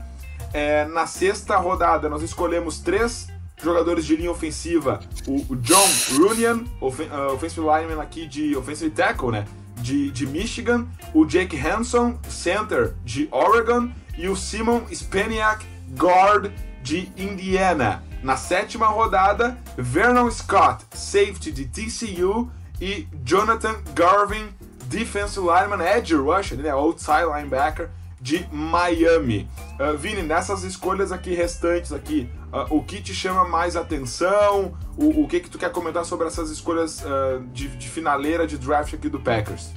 [0.55, 3.27] É, na sexta rodada, nós escolhemos três
[3.61, 5.01] jogadores de linha ofensiva.
[5.27, 9.45] O, o John Runyan, ofen uh, offensive lineman aqui de offensive tackle, né?
[9.75, 10.87] De, de Michigan.
[11.12, 13.90] O Jake Hanson, center de Oregon.
[14.17, 15.67] E o Simon Spaniak,
[15.99, 16.53] guard
[16.85, 18.05] de Indiana.
[18.23, 22.49] Na sétima rodada, Vernon Scott, safety de TCU.
[22.81, 24.51] E Jonathan Garvin,
[24.85, 26.73] defensive lineman, edge rusher, né?
[26.73, 27.90] outside linebacker
[28.25, 29.47] de Miami.
[29.79, 34.73] Uh, Vini, nessas escolhas aqui restantes aqui, uh, o que te chama mais atenção?
[34.97, 38.57] O, o que que tu quer comentar sobre essas escolhas uh, de, de, finaleira de
[38.57, 39.73] draft aqui do Packers?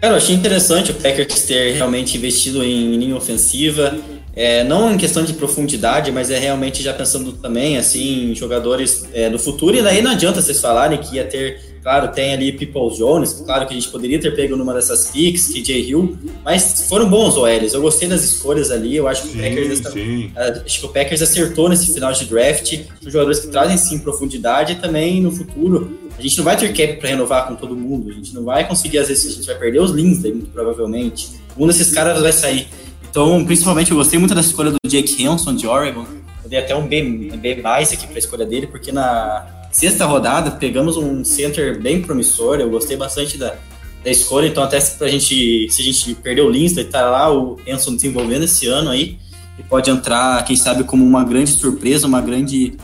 [0.00, 3.98] Cara, eu achei interessante o Packers ter realmente investido em linha ofensiva,
[4.32, 9.08] é, não em questão de profundidade, mas é realmente já pensando também assim em jogadores
[9.12, 9.76] é, do futuro.
[9.76, 13.66] E daí não adianta vocês falarem que ia ter Claro, tem ali People Jones, claro
[13.66, 17.74] que a gente poderia ter pego numa dessas picks, KJ Hill, mas foram bons OLs.
[17.74, 20.88] Eu gostei das escolhas ali, eu acho que, sim, o, Packers, uh, acho que o
[20.90, 22.78] Packers acertou nesse final de draft.
[23.02, 25.98] São jogadores que trazem sim profundidade e também no futuro.
[26.16, 28.66] A gente não vai ter cap para renovar com todo mundo, a gente não vai
[28.66, 31.30] conseguir, às vezes, a gente vai perder os Lindsay, muito provavelmente.
[31.58, 32.68] Um desses caras vai sair.
[33.10, 36.06] Então, principalmente, eu gostei muito da escolha do Jake Hanson de Oregon.
[36.44, 37.02] Eu dei até um B,
[37.36, 42.02] B mais aqui para a escolha dele, porque na sexta rodada, pegamos um center bem
[42.02, 43.56] promissor, eu gostei bastante da,
[44.04, 47.34] da escolha, então até se a gente, se a gente perder o Lindsay, tá lá
[47.34, 49.18] o Enson desenvolvendo esse ano aí,
[49.58, 52.76] e pode entrar, quem sabe, como uma grande surpresa, uma grande,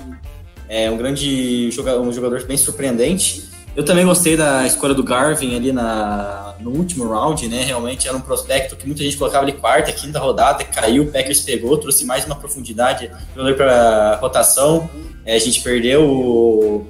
[0.68, 3.44] é, um grande jogador, um jogador bem surpreendente.
[3.76, 7.64] Eu também gostei da escolha do Garvin ali na, no último round, né?
[7.64, 11.40] Realmente era um prospecto que muita gente colocava ali quarta, quinta rodada, caiu, o Packers
[11.40, 13.10] pegou, trouxe mais uma profundidade
[13.56, 14.88] para rotação.
[15.24, 16.86] É, a gente perdeu o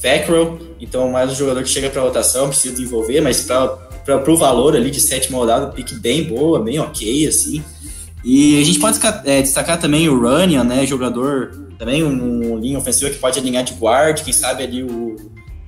[0.00, 4.74] Fackrell, então mais um jogador que chega para rotação, precisa desenvolver, mas para o valor
[4.74, 7.62] ali de sétima rodada, pique bem boa, bem ok, assim.
[8.24, 10.84] E a gente pode é, destacar também o Runyan, né?
[10.84, 15.16] Jogador também, um, um linha ofensiva que pode alinhar de guard, quem sabe ali o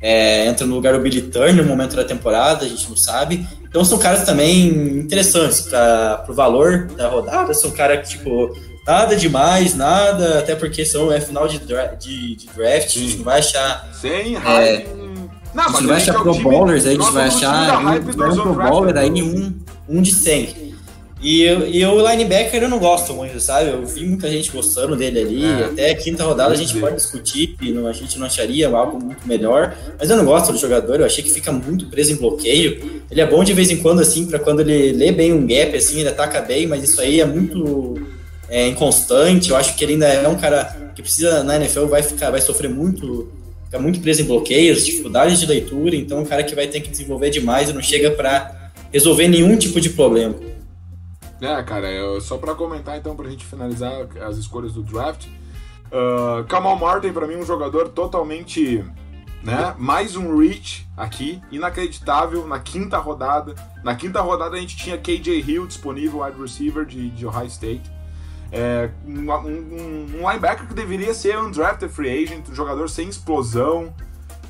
[0.03, 3.47] é, entra no lugar do Billy Turner no momento da temporada, a gente não sabe.
[3.63, 4.67] Então são caras também
[4.99, 8.55] interessantes para o valor da rodada, são caras que, tipo,
[8.87, 12.99] nada demais, nada, até porque são, é final de, dra de, de draft, Sim.
[12.99, 13.89] a gente não vai achar.
[13.95, 14.87] Sem é,
[15.55, 18.55] não, a gente vai achar Pro Bowlers, aí a gente vai achar um, um Pro
[18.55, 19.55] Bowler aí um,
[19.89, 20.73] um de 100.
[21.23, 23.71] E, e o linebacker eu não gosto muito, sabe?
[23.71, 25.45] Eu vi muita gente gostando dele ali.
[25.45, 25.65] É.
[25.67, 29.27] Até a quinta rodada a gente pode discutir, não, a gente não acharia algo muito
[29.27, 29.77] melhor.
[29.99, 33.03] Mas eu não gosto do jogador, eu achei que fica muito preso em bloqueio.
[33.09, 35.77] Ele é bom de vez em quando, assim, para quando ele lê bem um gap,
[35.77, 37.95] assim, ele ataca bem, mas isso aí é muito
[38.49, 39.51] é, inconstante.
[39.51, 42.41] Eu acho que ele ainda é um cara que precisa, na NFL, vai, ficar, vai
[42.41, 43.31] sofrer muito
[43.67, 46.81] fica muito preso em bloqueios, dificuldades de leitura, então é um cara que vai ter
[46.81, 50.35] que desenvolver demais e não chega para resolver nenhum tipo de problema.
[51.43, 55.27] É, cara, eu, só para comentar então, pra gente finalizar as escolhas do draft.
[55.87, 58.85] Uh, Kamal Martin, para mim, um jogador totalmente.
[59.43, 59.75] Né?
[59.77, 63.57] Mais um reach aqui, inacreditável, na quinta rodada.
[63.83, 67.91] Na quinta rodada a gente tinha KJ Hill disponível, wide receiver de, de Ohio State.
[68.53, 73.93] É, um, um, um, linebacker que deveria ser undrafted free agent, um jogador sem explosão,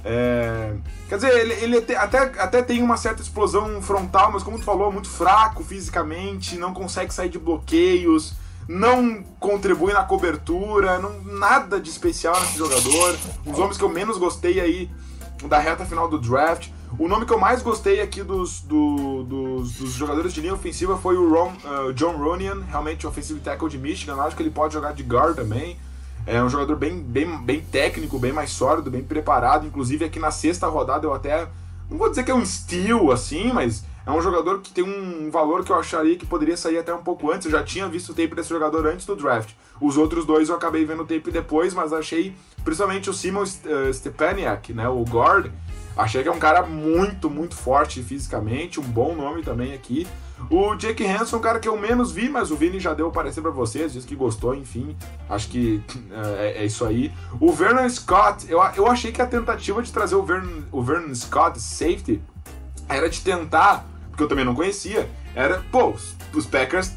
[0.04, 0.74] é,
[1.08, 4.90] quer dizer, ele, ele até, até tem uma certa explosão frontal, mas como tu falou,
[4.90, 8.34] muito fraco fisicamente, não consegue sair de bloqueios,
[8.68, 13.16] não contribui na cobertura, não, nada de especial nesse jogador.
[13.46, 14.90] Os homens que eu menos gostei aí
[15.48, 16.68] da reta final do draft.
[16.98, 20.96] O nome que eu mais gostei aqui dos, do, dos, dos, jogadores de linha ofensiva
[20.98, 24.12] foi o Ron, uh, John Ronian, realmente offensive tackle de Michigan.
[24.12, 25.78] Eu acho que ele pode jogar de guard também.
[26.26, 29.66] É um jogador bem, bem, bem técnico, bem mais sólido, bem preparado.
[29.66, 31.48] Inclusive aqui na sexta rodada eu até.
[31.90, 35.30] Não vou dizer que é um steal assim, mas é um jogador que tem um
[35.30, 37.46] valor que eu acharia que poderia sair até um pouco antes.
[37.46, 39.50] Eu já tinha visto o tape desse jogador antes do draft.
[39.80, 43.92] Os outros dois eu acabei vendo o tape depois, mas achei, principalmente o Simon uh,
[43.92, 45.50] Stepaniak, né, o guard,
[45.96, 50.06] achei que é um cara muito, muito forte fisicamente, um bom nome também aqui.
[50.50, 53.10] O Jake Hanson, é um cara que eu menos vi, mas o Vini já deu
[53.10, 54.96] parecer para vocês, disse que gostou, enfim.
[55.28, 55.82] Acho que
[56.38, 57.12] é, é, isso aí.
[57.40, 61.14] O Vernon Scott, eu, eu achei que a tentativa de trazer o Vernon, o Vernon
[61.14, 62.20] Scott safety
[62.88, 65.94] era de tentar, porque eu também não conhecia, era, pô,
[66.34, 66.92] os Packers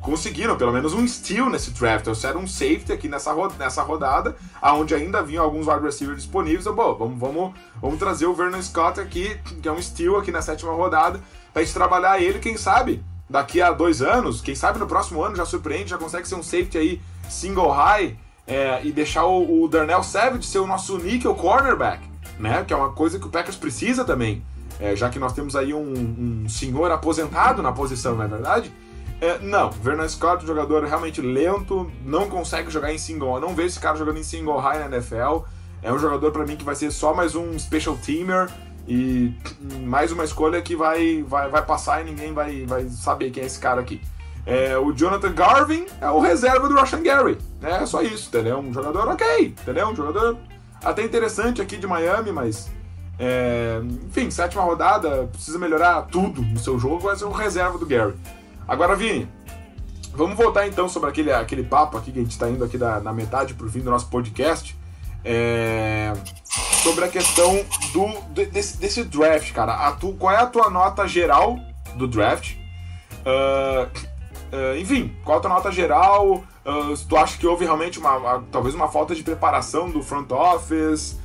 [0.00, 2.04] conseguiram pelo menos um steal nesse draft.
[2.04, 6.66] Trouxeram um safety aqui nessa, nessa rodada, aonde ainda vinham alguns wide receivers disponíveis.
[6.66, 10.30] Eu, bom, vamos, vamos, vamos trazer o Vernon Scott aqui, que é um steal aqui
[10.30, 11.20] na sétima rodada
[11.52, 15.36] pra gente trabalhar ele, quem sabe, daqui a dois anos, quem sabe no próximo ano
[15.36, 19.68] já surpreende, já consegue ser um safety aí single high é, e deixar o, o
[19.68, 22.02] Darnell Savage ser o nosso nickel cornerback,
[22.38, 22.64] né?
[22.64, 24.42] Que é uma coisa que o Packers precisa também,
[24.80, 28.72] é, já que nós temos aí um, um, senhor aposentado na posição, não é verdade?
[29.20, 33.80] É, não, Vernon Scott, jogador realmente lento, não consegue jogar em single, não vejo esse
[33.80, 35.44] cara jogando em single high na NFL.
[35.82, 38.48] É um jogador para mim que vai ser só mais um special teamer,
[38.88, 39.34] e
[39.82, 43.46] mais uma escolha que vai, vai, vai passar e ninguém vai, vai saber quem é
[43.46, 44.00] esse cara aqui.
[44.46, 47.36] É, o Jonathan Garvin é o reserva do Russian Gary.
[47.62, 48.58] É só isso, entendeu?
[48.58, 49.88] Um jogador ok, entendeu?
[49.88, 50.38] Um jogador
[50.82, 52.70] até interessante aqui de Miami, mas.
[53.18, 57.84] É, enfim, sétima rodada, precisa melhorar tudo no seu jogo, vai ser o reserva do
[57.84, 58.14] Gary.
[58.68, 59.26] Agora, Vini,
[60.12, 63.00] vamos voltar então sobre aquele, aquele papo aqui que a gente está indo aqui da,
[63.00, 64.76] na metade pro fim do nosso podcast.
[65.24, 66.12] É,
[66.82, 67.64] sobre a questão
[67.94, 69.90] do, desse, desse draft, cara.
[69.92, 71.58] Tu, qual é a tua nota geral
[71.96, 72.56] do draft?
[73.24, 73.88] Uh,
[74.54, 76.44] uh, enfim, qual a tua nota geral?
[76.64, 80.30] Uh, tu acha que houve realmente uma, uma, talvez uma falta de preparação do front
[80.30, 81.18] office?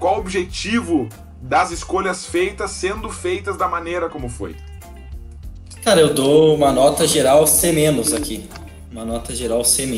[0.00, 1.08] qual o objetivo
[1.40, 4.56] das escolhas feitas sendo feitas da maneira como foi?
[5.82, 7.70] Cara, eu dou uma nota geral C-
[8.16, 8.44] aqui
[8.92, 9.88] uma nota geral C-.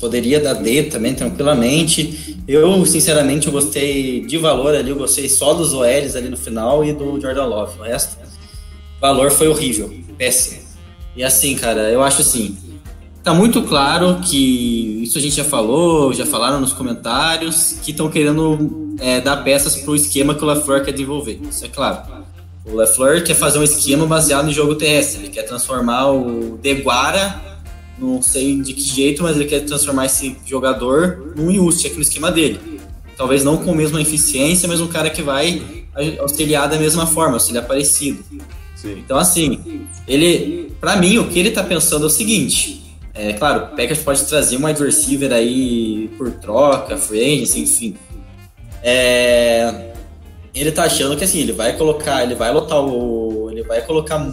[0.00, 2.36] Poderia dar D também, tranquilamente.
[2.48, 6.84] Eu, sinceramente, eu gostei de valor ali, eu gostei só dos OLs ali no final
[6.84, 7.78] e do Jordan Love.
[7.78, 8.18] O resto,
[9.00, 10.60] valor foi horrível, péssimo.
[11.16, 12.56] E assim, cara, eu acho assim,
[13.22, 18.10] tá muito claro que isso a gente já falou, já falaram nos comentários, que estão
[18.10, 21.40] querendo é, dar peças pro esquema que o LaFleur quer desenvolver.
[21.48, 22.20] Isso é claro.
[22.64, 25.22] O LaFleur quer fazer um esquema baseado no jogo terrestre.
[25.22, 27.50] Ele quer transformar o Deguara
[28.00, 32.02] não sei de que jeito, mas ele quer transformar esse jogador num Yust aqui no
[32.02, 32.58] esquema dele.
[33.16, 35.62] Talvez não com a mesma eficiência, mas um cara que vai
[36.18, 38.24] auxiliar da mesma forma, auxiliar parecido.
[38.74, 38.94] Sim.
[38.98, 43.64] Então, assim, ele, para mim, o que ele tá pensando é o seguinte: é claro,
[43.64, 47.96] o Packers pode trazer um wide receiver aí por troca, free agency, enfim.
[48.82, 49.89] É,
[50.54, 53.48] ele tá achando que assim, ele vai colocar, ele vai lotar o.
[53.50, 54.24] Ele vai colocar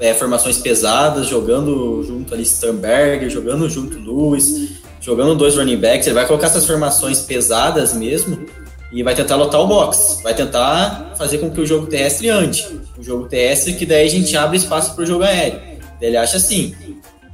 [0.00, 6.14] é, formações pesadas, jogando junto ali Sternberger, jogando junto Lewis, jogando dois running backs, ele
[6.14, 8.46] vai colocar essas formações pesadas mesmo
[8.92, 12.66] e vai tentar lotar o box, vai tentar fazer com que o jogo terrestre ande.
[12.98, 15.60] O jogo terrestre que daí a gente abre espaço para jogo aéreo.
[16.00, 16.74] Ele acha assim,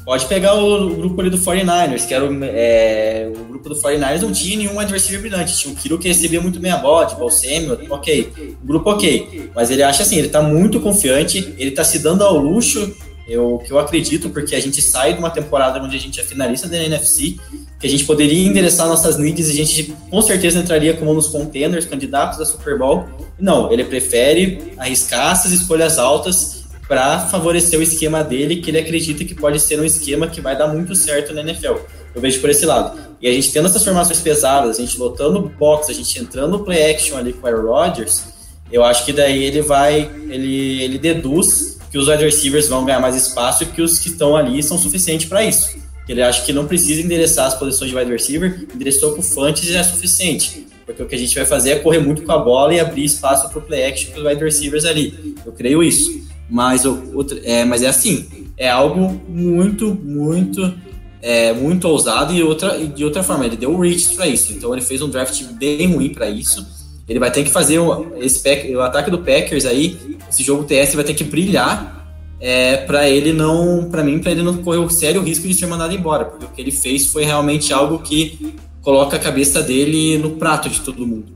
[0.09, 4.23] pode pegar o, grupo ali do 49ers, que era o, é, o grupo do 49ers
[4.23, 7.21] não tinha nenhum adversário brilhante, tinha o Kiro que recebia muito bem a bola, tipo
[7.23, 8.33] o ok,
[8.63, 12.25] o grupo ok, mas ele acha assim, ele tá muito confiante, ele tá se dando
[12.25, 12.91] ao luxo
[13.29, 16.25] eu, que eu acredito, porque a gente sai de uma temporada onde a gente é
[16.25, 17.37] finalista da NFC,
[17.79, 21.27] que a gente poderia endereçar nossas needs e a gente com certeza entraria como nos
[21.27, 23.05] contenders, candidatos a Super Bowl.
[23.39, 26.58] Não, ele prefere arriscar essas escolhas altas
[26.89, 30.57] para favorecer o esquema dele, que ele acredita que pode ser um esquema que vai
[30.57, 31.75] dar muito certo na NFL.
[32.15, 32.99] Eu vejo por esse lado.
[33.21, 36.65] E a gente tendo essas formações pesadas, a gente lotando box, a gente entrando no
[36.65, 38.25] play action ali com o Aaron Rodgers,
[38.73, 43.01] eu acho que daí ele vai, ele, ele deduz que os wide receivers vão ganhar
[43.01, 45.77] mais espaço e que os que estão ali são suficientes para isso.
[46.09, 49.69] Ele acha que não precisa endereçar as posições de wide receiver, endereçou com o Fantes
[49.69, 50.67] e é suficiente.
[50.87, 53.05] Porque o que a gente vai fazer é correr muito com a bola e abrir
[53.05, 55.35] espaço para o play action para os wide receivers ali.
[55.45, 56.28] Eu creio isso.
[56.49, 60.75] Mas, o, outro, é, mas é assim, é algo muito, muito,
[61.21, 63.47] é, muito ousado e outra, de outra forma.
[63.47, 64.53] Ele deu o reach para isso.
[64.53, 66.67] Então ele fez um draft bem ruim para isso.
[67.09, 70.65] Ele vai ter que fazer o, esse pack, o ataque do Packers aí, esse jogo
[70.65, 71.99] TS vai ter que brilhar
[72.41, 75.67] é, para ele não, para mim, para ele não correr o sério risco de ser
[75.67, 80.19] mandado embora, porque o que ele fez foi realmente algo que coloca a cabeça dele
[80.19, 81.33] no prato de todo mundo.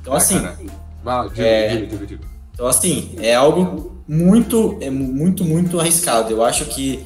[0.00, 0.36] Então assim,
[1.36, 1.88] é,
[2.52, 6.32] então assim é algo muito, é muito, muito arriscado.
[6.32, 7.00] Eu acho que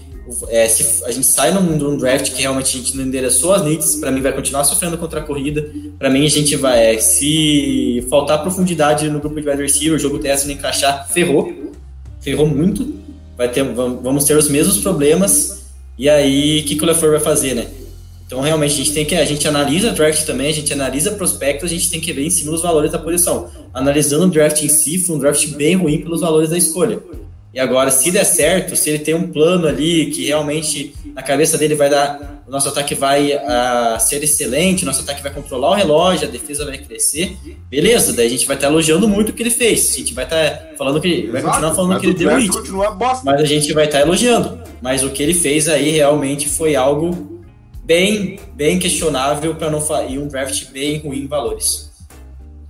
[0.49, 3.05] é, se a gente sai no mundo de um draft que realmente a gente não
[3.05, 5.71] endereçou as needs, para mim vai continuar sofrendo contra a corrida.
[5.99, 9.99] Para mim a gente vai, é, se faltar profundidade no grupo de wide receiver, o
[9.99, 11.53] jogo TS não encaixar, ferrou.
[12.21, 12.95] Ferrou muito.
[13.37, 15.67] Vai ter, vamos ter os mesmos problemas.
[15.97, 17.67] E aí, o que, que o LeFleur vai fazer, né?
[18.29, 19.15] Então, realmente, a gente tem que.
[19.15, 22.31] A gente analisa draft também, a gente analisa prospectos, a gente tem que ver em
[22.31, 23.49] cima os valores da posição.
[23.73, 27.01] Analisando o draft em si, foi um draft bem ruim pelos valores da escolha.
[27.55, 31.57] E agora, se der certo, se ele tem um plano ali que realmente na cabeça
[31.57, 35.71] dele vai dar, o nosso ataque vai uh, ser excelente, o nosso ataque vai controlar
[35.71, 37.35] o relógio, a defesa vai crescer,
[37.71, 39.93] beleza, daí a gente vai estar elogiando muito o que ele fez.
[39.95, 42.53] A gente vai estar falando que vai continuar falando que ele deu hit.
[43.25, 44.61] Mas a gente vai estar elogiando.
[44.83, 47.28] Mas o que ele fez aí realmente foi algo
[47.89, 51.91] bem, bem questionável para não e um draft bem ruim em valores.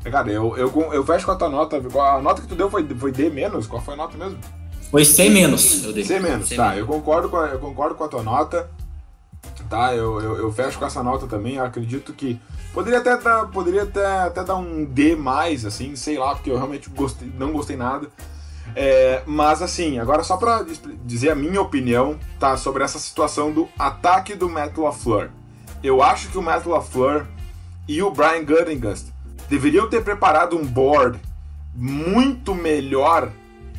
[0.05, 1.77] Cara, eu, eu, eu fecho com a tua nota.
[1.77, 3.67] A nota que tu deu foi, foi D menos?
[3.67, 4.39] Qual foi a nota mesmo?
[4.93, 6.05] Foi 100 menos, eu dei.
[6.05, 6.65] 100 menos, 100 tá.
[6.71, 6.79] Menos.
[6.79, 8.71] Eu, concordo com a, eu concordo com a tua nota.
[9.69, 11.57] Tá, eu, eu, eu, fecho com essa nota também.
[11.57, 12.41] Eu acredito que
[12.73, 16.57] poderia até dar, poderia até, até dar um D mais, assim, sei lá, porque eu
[16.57, 18.09] realmente gostei, não gostei nada.
[18.75, 20.65] É, mas assim, agora só pra
[21.05, 25.31] dizer a minha opinião, tá, sobre essa situação do ataque do Matt LaFleur.
[25.83, 27.27] Eu acho que o Matt LaFleur
[27.87, 29.09] e o Brian Gutekunst
[29.49, 31.19] deveriam ter preparado um board
[31.75, 33.31] muito melhor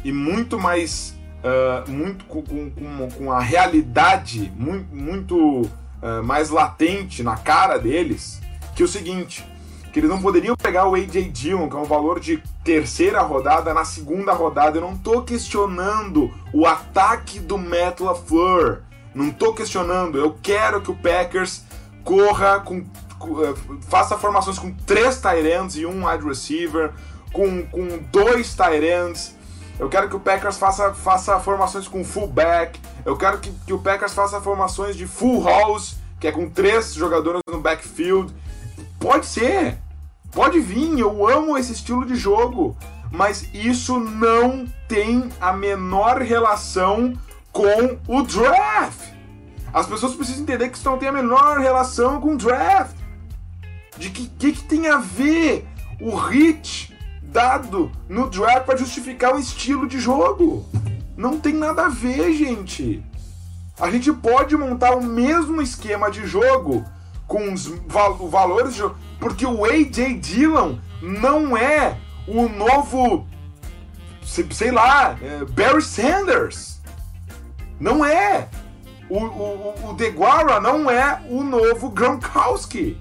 [0.04, 7.22] e muito mais uh, muito com, com, com, a realidade muito, muito uh, mais latente
[7.22, 8.42] na cara deles
[8.76, 9.46] que o seguinte
[9.92, 13.74] que eles não poderiam pegar o AJ Dillon, que é um valor de terceira rodada,
[13.74, 14.78] na segunda rodada.
[14.78, 18.82] Eu não tô questionando o ataque do Matt LaFleur.
[19.14, 20.18] Não tô questionando.
[20.18, 21.64] Eu quero que o Packers
[22.04, 22.80] corra com.
[22.80, 23.54] eh,
[23.88, 26.94] faça formações com três ends e um wide receiver,
[27.34, 29.36] com, com dois ends,
[29.80, 32.78] eu quero que o Packers faça, faça formações com fullback.
[33.06, 36.94] Eu quero que, que o Packers faça formações de full house, que é com três
[36.94, 38.36] jogadores no backfield.
[39.00, 39.78] Pode ser.
[40.32, 41.00] Pode vir.
[41.00, 42.78] Eu amo esse estilo de jogo.
[43.12, 47.14] Mas isso não tem a menor relação
[47.52, 49.10] com o draft.
[49.74, 52.96] As pessoas precisam entender que isso não tem a menor relação com o draft.
[53.98, 55.68] De que que, que tem a ver
[56.00, 60.66] o hit dado no draft para justificar um estilo de jogo.
[61.16, 63.04] Não tem nada a ver, gente.
[63.80, 66.84] A gente pode montar o mesmo esquema de jogo
[67.30, 68.84] com os val valores de
[69.20, 73.28] porque o AJ Dillon não é o novo,
[74.24, 76.82] sei lá, é, Barry Sanders.
[77.80, 78.50] Não é.
[79.10, 83.00] O, o, o DeGuara não é o novo Gronkowski.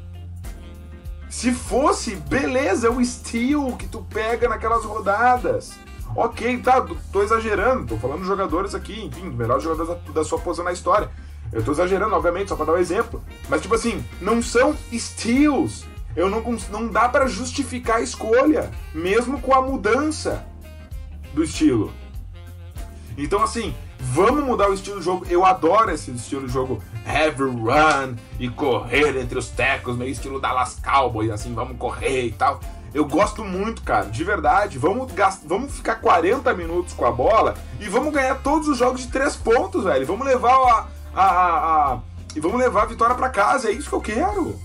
[1.29, 5.73] Se fosse, beleza, é o steal que tu pega naquelas rodadas.
[6.17, 10.65] Ok, tá, tô exagerando, tô falando jogadores aqui, enfim, melhores jogadores da, da sua posição
[10.65, 11.11] na história.
[11.53, 13.23] Eu tô exagerando, obviamente, só pra dar um exemplo.
[13.49, 15.85] Mas, tipo assim, não são steals.
[16.15, 20.45] Eu não, não dá para justificar a escolha, mesmo com a mudança
[21.33, 21.93] do estilo.
[23.17, 25.27] Então, assim, vamos mudar o estilo de jogo.
[25.29, 30.41] Eu adoro esse estilo de jogo heavy run e correr entre os tecos, meio estilo
[30.41, 32.61] Dallas Cowboys, assim, vamos correr e tal.
[32.95, 34.79] Eu gosto muito, cara, de verdade.
[34.79, 35.43] Vamos, gast...
[35.47, 39.37] vamos ficar 40 minutos com a bola e vamos ganhar todos os jogos de 3
[39.37, 40.07] pontos, velho.
[40.07, 40.98] Vamos levar a.
[41.23, 41.99] a, a, a...
[42.35, 43.69] E vamos levar a vitória para casa.
[43.69, 44.59] É isso que eu quero.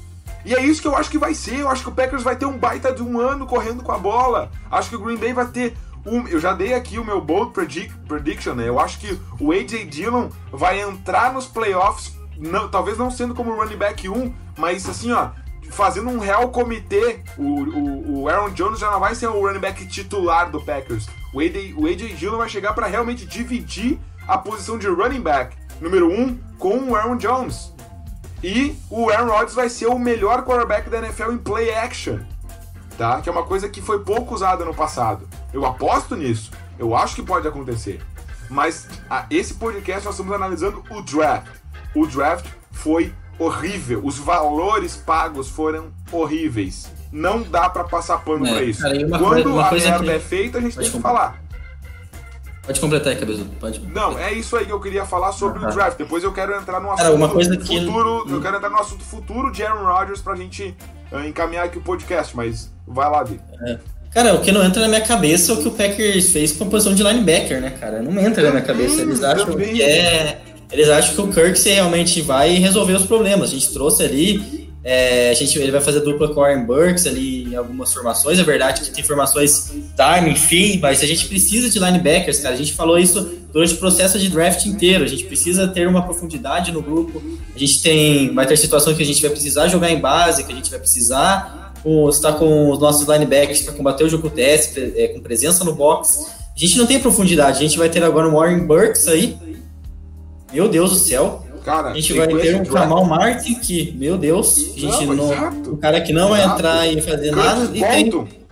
[0.45, 1.59] E é isso que eu acho que vai ser.
[1.59, 3.97] Eu acho que o Packers vai ter um baita de um ano correndo com a
[3.97, 4.51] bola.
[4.69, 5.75] Acho que o Green Bay vai ter
[6.05, 8.67] um, eu já dei aqui o meu bold predict, prediction, né?
[8.67, 13.55] Eu acho que o AJ Dillon vai entrar nos playoffs, não, talvez não sendo como
[13.55, 15.29] running back 1, mas assim, ó,
[15.71, 17.21] fazendo um real comitê.
[17.37, 21.07] O, o, o Aaron Jones já não vai ser o running back titular do Packers.
[21.33, 23.97] O AJ, o AJ Dillon vai chegar para realmente dividir
[24.27, 27.71] a posição de running back número 1 com o Aaron Jones.
[28.43, 32.19] E o Aaron Rodgers vai ser o melhor quarterback da NFL em play action
[32.97, 33.21] tá?
[33.21, 35.27] Que é uma coisa que foi pouco usada no passado.
[35.51, 36.51] Eu aposto nisso.
[36.77, 38.01] Eu acho que pode acontecer.
[38.49, 41.47] Mas a, esse podcast nós estamos analisando o draft.
[41.95, 44.01] O draft foi horrível.
[44.03, 46.91] Os valores pagos foram horríveis.
[47.11, 48.81] Não dá para passar pano é, para isso.
[48.81, 50.09] Cara, Quando coisa, a merda que...
[50.11, 51.42] é feita, a gente pode tem que falar.
[52.66, 53.45] Pode completar aí, cabeça.
[53.59, 53.80] Pode.
[53.82, 55.97] Não, é isso aí que eu queria falar sobre ah, o draft.
[55.97, 57.80] Depois eu quero entrar no assunto cara, uma coisa que...
[57.80, 58.26] futuro.
[58.30, 60.76] Eu quero entrar no assunto futuro de Aaron Rodgers pra gente
[61.11, 63.39] uh, encaminhar aqui o podcast, mas Vai lá, Di.
[63.66, 63.78] É.
[64.14, 66.66] Cara, o que não entra na minha cabeça é o que o Packers fez com
[66.66, 68.01] a posição de linebacker, né, cara?
[68.01, 69.01] Não entra na minha cabeça.
[69.01, 70.41] Eles acham que é.
[70.72, 73.49] Eles acham que o Kirk realmente vai resolver os problemas.
[73.49, 74.72] A gente trouxe ali.
[74.84, 78.38] É, a gente, ele vai fazer dupla com o Aaron Burks ali em algumas formações.
[78.38, 82.53] É verdade que tem formações time, enfim, mas a gente precisa de linebackers, cara.
[82.53, 85.05] A gente falou isso durante o processo de draft inteiro.
[85.05, 87.23] A gente precisa ter uma profundidade no grupo.
[87.55, 88.34] A gente tem.
[88.34, 90.79] Vai ter situações que a gente vai precisar jogar em base, que a gente vai
[90.79, 91.63] precisar
[92.09, 96.25] está com os nossos linebackers para combater o jogo TS, é, com presença no box.
[96.55, 97.57] A gente não tem profundidade.
[97.57, 99.38] A gente vai ter agora o Warren Burks aí.
[100.53, 101.42] Meu Deus do céu.
[101.64, 105.74] Cara, a gente vai ter um Kamal Martin que, meu Deus, a gente não, não
[105.74, 106.47] um cara que não exato.
[106.47, 107.78] vai entrar e fazer Curtis nada.
[107.78, 108.24] E Bolton.
[108.26, 108.43] tem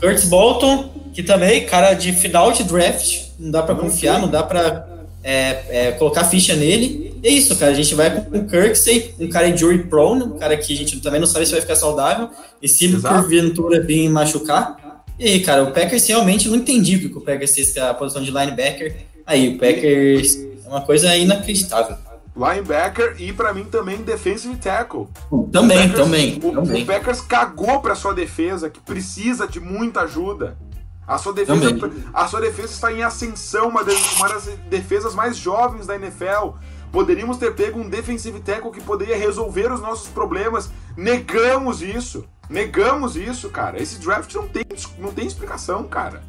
[0.00, 4.42] Curtis Bolton, que também, cara de final de draft, não dá para confiar, não dá
[4.42, 4.86] para
[5.24, 7.16] é, é, colocar ficha nele.
[7.22, 7.72] E é isso, cara.
[7.72, 11.00] A gente vai com o Kirksey, um cara injury prone, um cara que a gente
[11.00, 12.28] também não sabe se vai ficar saudável.
[12.62, 13.22] E se Exato.
[13.22, 15.04] por ventura vir machucar.
[15.18, 17.94] E aí, cara, o Packers realmente não entendi o que o Packers fez com a
[17.94, 18.94] posição de linebacker.
[19.26, 21.96] Aí, o Packers é uma coisa inacreditável.
[22.38, 25.08] Linebacker e para mim também defensive tackle.
[25.50, 26.82] Também, o Packers, também, o, também.
[26.84, 30.56] O Packers cagou para sua defesa, que precisa de muita ajuda.
[31.04, 35.36] A sua defesa, a sua defesa está em ascensão, uma das, uma das defesas mais
[35.36, 36.50] jovens da NFL.
[36.92, 40.70] Poderíamos ter pego um defensive tackle que poderia resolver os nossos problemas.
[40.96, 42.24] Negamos isso.
[42.48, 43.82] Negamos isso, cara.
[43.82, 44.64] Esse draft não tem,
[44.98, 46.22] não tem explicação, cara.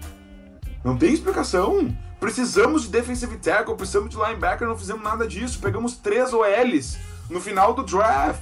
[0.84, 1.95] Não tem explicação.
[2.20, 5.59] Precisamos de defensive tackle, precisamos de linebacker, não fizemos nada disso.
[5.59, 6.97] Pegamos três OLs
[7.30, 8.41] no final do draft.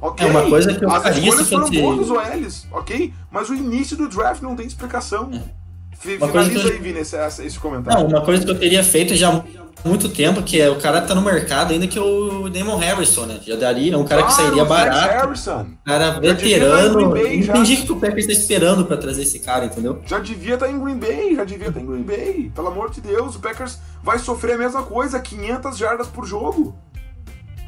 [0.00, 3.12] Ok, é uma coisa que eu as escolhas foram boas dos OLs, ok?
[3.30, 5.30] Mas o início do draft não tem explicação.
[5.32, 5.59] É.
[6.00, 8.00] Finaliza aí, Vini, esse, esse comentário.
[8.00, 9.42] Não, uma coisa que eu teria feito já há
[9.84, 13.26] muito tempo, que é o cara tá no mercado ainda que é o Damon Harrison,
[13.26, 13.38] né?
[13.46, 15.14] Já daria, é um cara ah, que sairia barato.
[15.14, 15.66] Harrison.
[15.84, 17.16] Cara veterano.
[17.18, 20.00] Entendi que o Packers tá esperando pra trazer esse cara, entendeu?
[20.06, 22.50] Já devia estar tá em Green Bay, já devia estar tá em Green Bay.
[22.54, 26.74] Pelo amor de Deus, o Packers vai sofrer a mesma coisa, 500 jardas por jogo.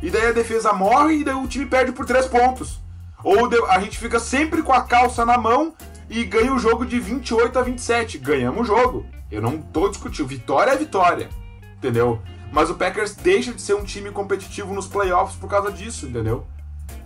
[0.03, 2.81] E daí a defesa morre e daí o time perde por 3 pontos.
[3.23, 5.75] Ou a gente fica sempre com a calça na mão
[6.13, 8.19] e ganha o jogo de 28 a 27.
[8.19, 9.07] Ganhamos o jogo.
[9.31, 10.27] Eu não tô discutindo.
[10.27, 11.31] Vitória é vitória.
[11.79, 12.21] Entendeu?
[12.53, 16.47] Mas o Packers deixa de ser um time competitivo nos playoffs por causa disso, entendeu?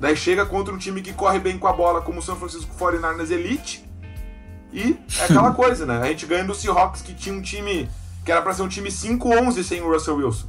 [0.01, 2.75] Daí chega contra um time que corre bem com a bola, como o San Francisco
[2.77, 3.85] 49ers Elite.
[4.73, 6.01] E é aquela coisa, né?
[6.03, 7.89] A gente ganha do Seahawks, que tinha um time
[8.25, 10.49] que era pra ser um time 5-11 sem o Russell Wilson.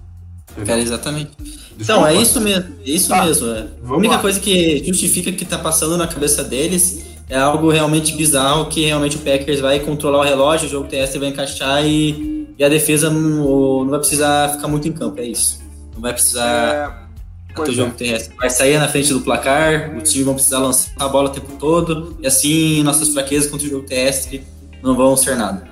[0.65, 1.31] Cara, exatamente.
[1.37, 1.75] Desculpa.
[1.79, 2.75] Então, é isso mesmo.
[2.79, 3.47] É isso tá, mesmo.
[3.49, 3.67] É.
[3.85, 4.21] A única lá.
[4.21, 9.17] coisa que justifica que tá passando na cabeça deles é algo realmente bizarro que realmente
[9.17, 13.09] o Packers vai controlar o relógio, o jogo terrestre vai encaixar e, e a defesa
[13.09, 15.61] não, não vai precisar ficar muito em campo, é isso.
[15.93, 17.07] Não vai precisar
[17.55, 17.93] é, o jogo é.
[17.93, 18.35] terrestre.
[18.37, 21.51] Vai sair na frente do placar, o time vai precisar lançar a bola o tempo
[21.59, 24.43] todo, e assim nossas fraquezas contra o jogo terrestre
[24.81, 25.67] não vão ser nada.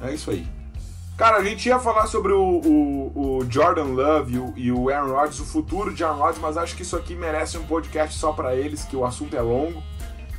[0.00, 0.44] É isso aí.
[1.16, 4.88] Cara, a gente ia falar sobre o, o, o Jordan Love e o, e o
[4.88, 8.18] Aaron Rodgers, o futuro de Aaron Rodgers, mas acho que isso aqui merece um podcast
[8.18, 9.82] só para eles, que o assunto é longo.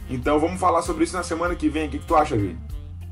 [0.09, 1.87] Então vamos falar sobre isso na semana que vem.
[1.87, 2.57] O que, que tu acha, Vini?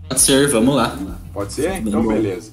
[0.07, 0.97] Pode ser, vamos lá.
[1.33, 1.77] Pode ser?
[1.77, 2.51] Então beleza.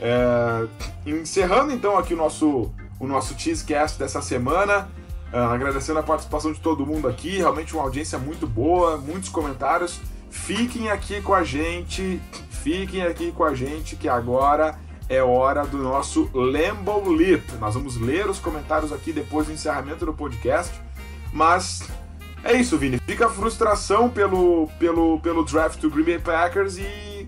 [0.00, 0.66] É,
[1.06, 4.88] encerrando então aqui o nosso, o nosso Cheesecast dessa semana.
[5.32, 9.98] Uh, agradecendo a participação de todo mundo aqui, realmente uma audiência muito boa, muitos comentários.
[10.30, 12.20] Fiquem aqui com a gente,
[12.50, 14.78] fiquem aqui com a gente que agora
[15.08, 17.52] é hora do nosso Lambo Lip.
[17.60, 20.72] Nós vamos ler os comentários aqui depois do encerramento do podcast,
[21.32, 21.82] mas
[22.44, 22.98] é isso, Vini.
[23.06, 27.26] Fica a frustração pelo, pelo, pelo draft do Green Bay Packers e,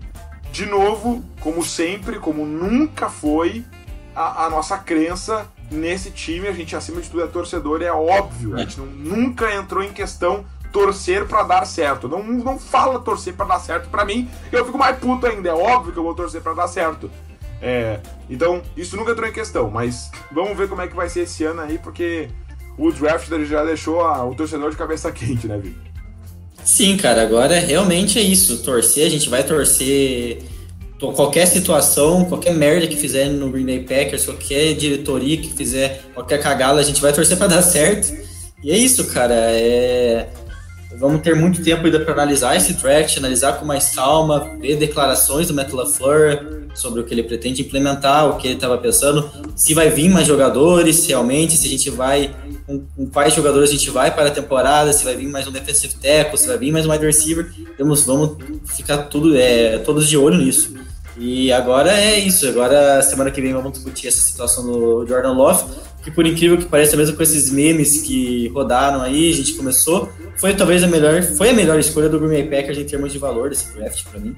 [0.51, 3.65] de novo, como sempre, como nunca foi,
[4.15, 8.55] a, a nossa crença nesse time, a gente acima de tudo é torcedor, é óbvio.
[8.55, 12.07] A gente não, nunca entrou em questão torcer para dar certo.
[12.07, 15.49] Não, não fala torcer para dar certo para mim, eu fico mais puto ainda.
[15.49, 17.09] É óbvio que eu vou torcer para dar certo.
[17.61, 17.99] É,
[18.29, 21.43] então, isso nunca entrou em questão, mas vamos ver como é que vai ser esse
[21.43, 22.29] ano aí, porque
[22.77, 25.87] o draft já deixou a, o torcedor de cabeça quente, né, Vitor?
[26.63, 28.61] Sim, cara, agora realmente é isso.
[28.61, 30.39] Torcer, a gente vai torcer
[30.99, 36.41] qualquer situação, qualquer merda que fizer no Green Bay Packers, qualquer diretoria que fizer qualquer
[36.41, 38.13] cagada, a gente vai torcer para dar certo.
[38.61, 39.33] E é isso, cara.
[39.33, 40.27] É...
[40.99, 45.47] Vamos ter muito tempo ainda para analisar esse draft, analisar com mais calma, ver declarações
[45.47, 49.73] do Matt LaFleur sobre o que ele pretende implementar, o que ele estava pensando, se
[49.73, 52.35] vai vir mais jogadores realmente, se a gente vai
[52.65, 55.51] com, com, quais jogadores a gente vai para a temporada, se vai vir mais um
[55.51, 60.07] defensive tackle, se vai vir mais um wide receiver, vamos, vamos ficar tudo, é, todos
[60.07, 60.73] de olho nisso.
[61.19, 62.47] E agora é isso.
[62.47, 65.63] Agora, semana que vem, vamos discutir essa situação do Jordan Love,
[66.07, 70.09] que por incrível que pareça, mesmo com esses memes que rodaram aí, a gente começou,
[70.37, 73.17] foi talvez a melhor, foi a melhor escolha do Green Bay Packers em termos de
[73.17, 74.33] valor desse draft para mim.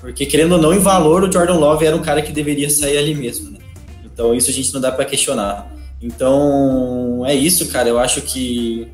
[0.00, 2.96] Porque, querendo ou não, em valor, o Jordan Love era um cara que deveria sair
[2.96, 3.58] ali mesmo, né?
[4.02, 5.70] Então, isso a gente não dá para questionar.
[6.00, 7.90] Então, é isso, cara.
[7.90, 8.88] Eu acho que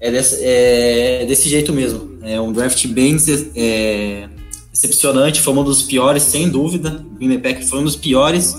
[0.00, 2.18] é desse, é desse jeito mesmo.
[2.22, 3.18] É um draft bem
[3.54, 4.30] é,
[4.72, 7.04] decepcionante, foi um dos piores, sem dúvida.
[7.12, 8.56] O Green Bay foi um dos piores.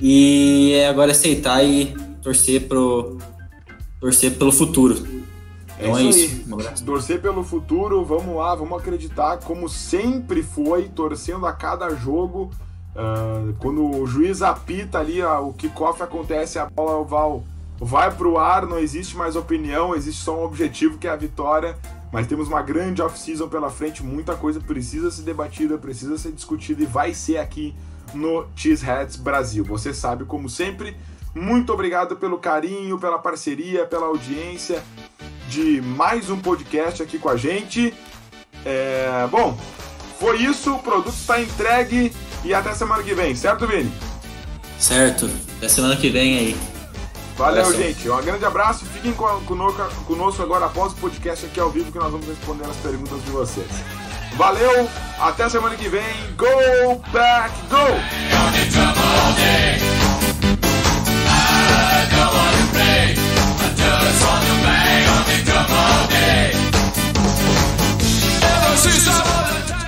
[0.00, 1.94] E é agora aceitar e
[2.24, 3.18] torcer pro
[4.00, 4.94] torcer pelo futuro.
[5.78, 6.44] Então é isso.
[6.58, 6.84] É isso.
[6.84, 12.50] Torcer pelo futuro, vamos lá, vamos acreditar, como sempre foi, torcendo a cada jogo.
[12.94, 17.44] Uh, quando o juiz apita ali, uh, o kickoff acontece, a bola oval
[17.78, 21.76] vai pro ar, não existe mais opinião, existe só um objetivo que é a vitória
[22.14, 26.84] mas temos uma grande off-season pela frente, muita coisa precisa ser debatida, precisa ser discutida
[26.84, 27.74] e vai ser aqui
[28.14, 29.64] no Cheeseheads Brasil.
[29.64, 30.96] Você sabe, como sempre,
[31.34, 34.82] muito obrigado pelo carinho, pela parceria, pela audiência
[35.48, 37.92] de mais um podcast aqui com a gente.
[38.64, 39.26] É...
[39.30, 39.58] Bom,
[40.18, 42.12] foi isso, o produto está entregue
[42.44, 43.92] e até semana que vem, certo, Vini?
[44.78, 46.56] Certo, até semana que vem aí.
[47.36, 48.08] Valeu, gente.
[48.08, 48.84] Um grande abraço.
[48.86, 53.24] Fiquem conosco agora após o podcast aqui ao vivo que nós vamos responder as perguntas
[53.24, 53.66] de vocês.
[54.36, 56.02] Valeu, até semana que vem.
[56.36, 57.78] Go back, go!
[68.76, 69.83] Sister!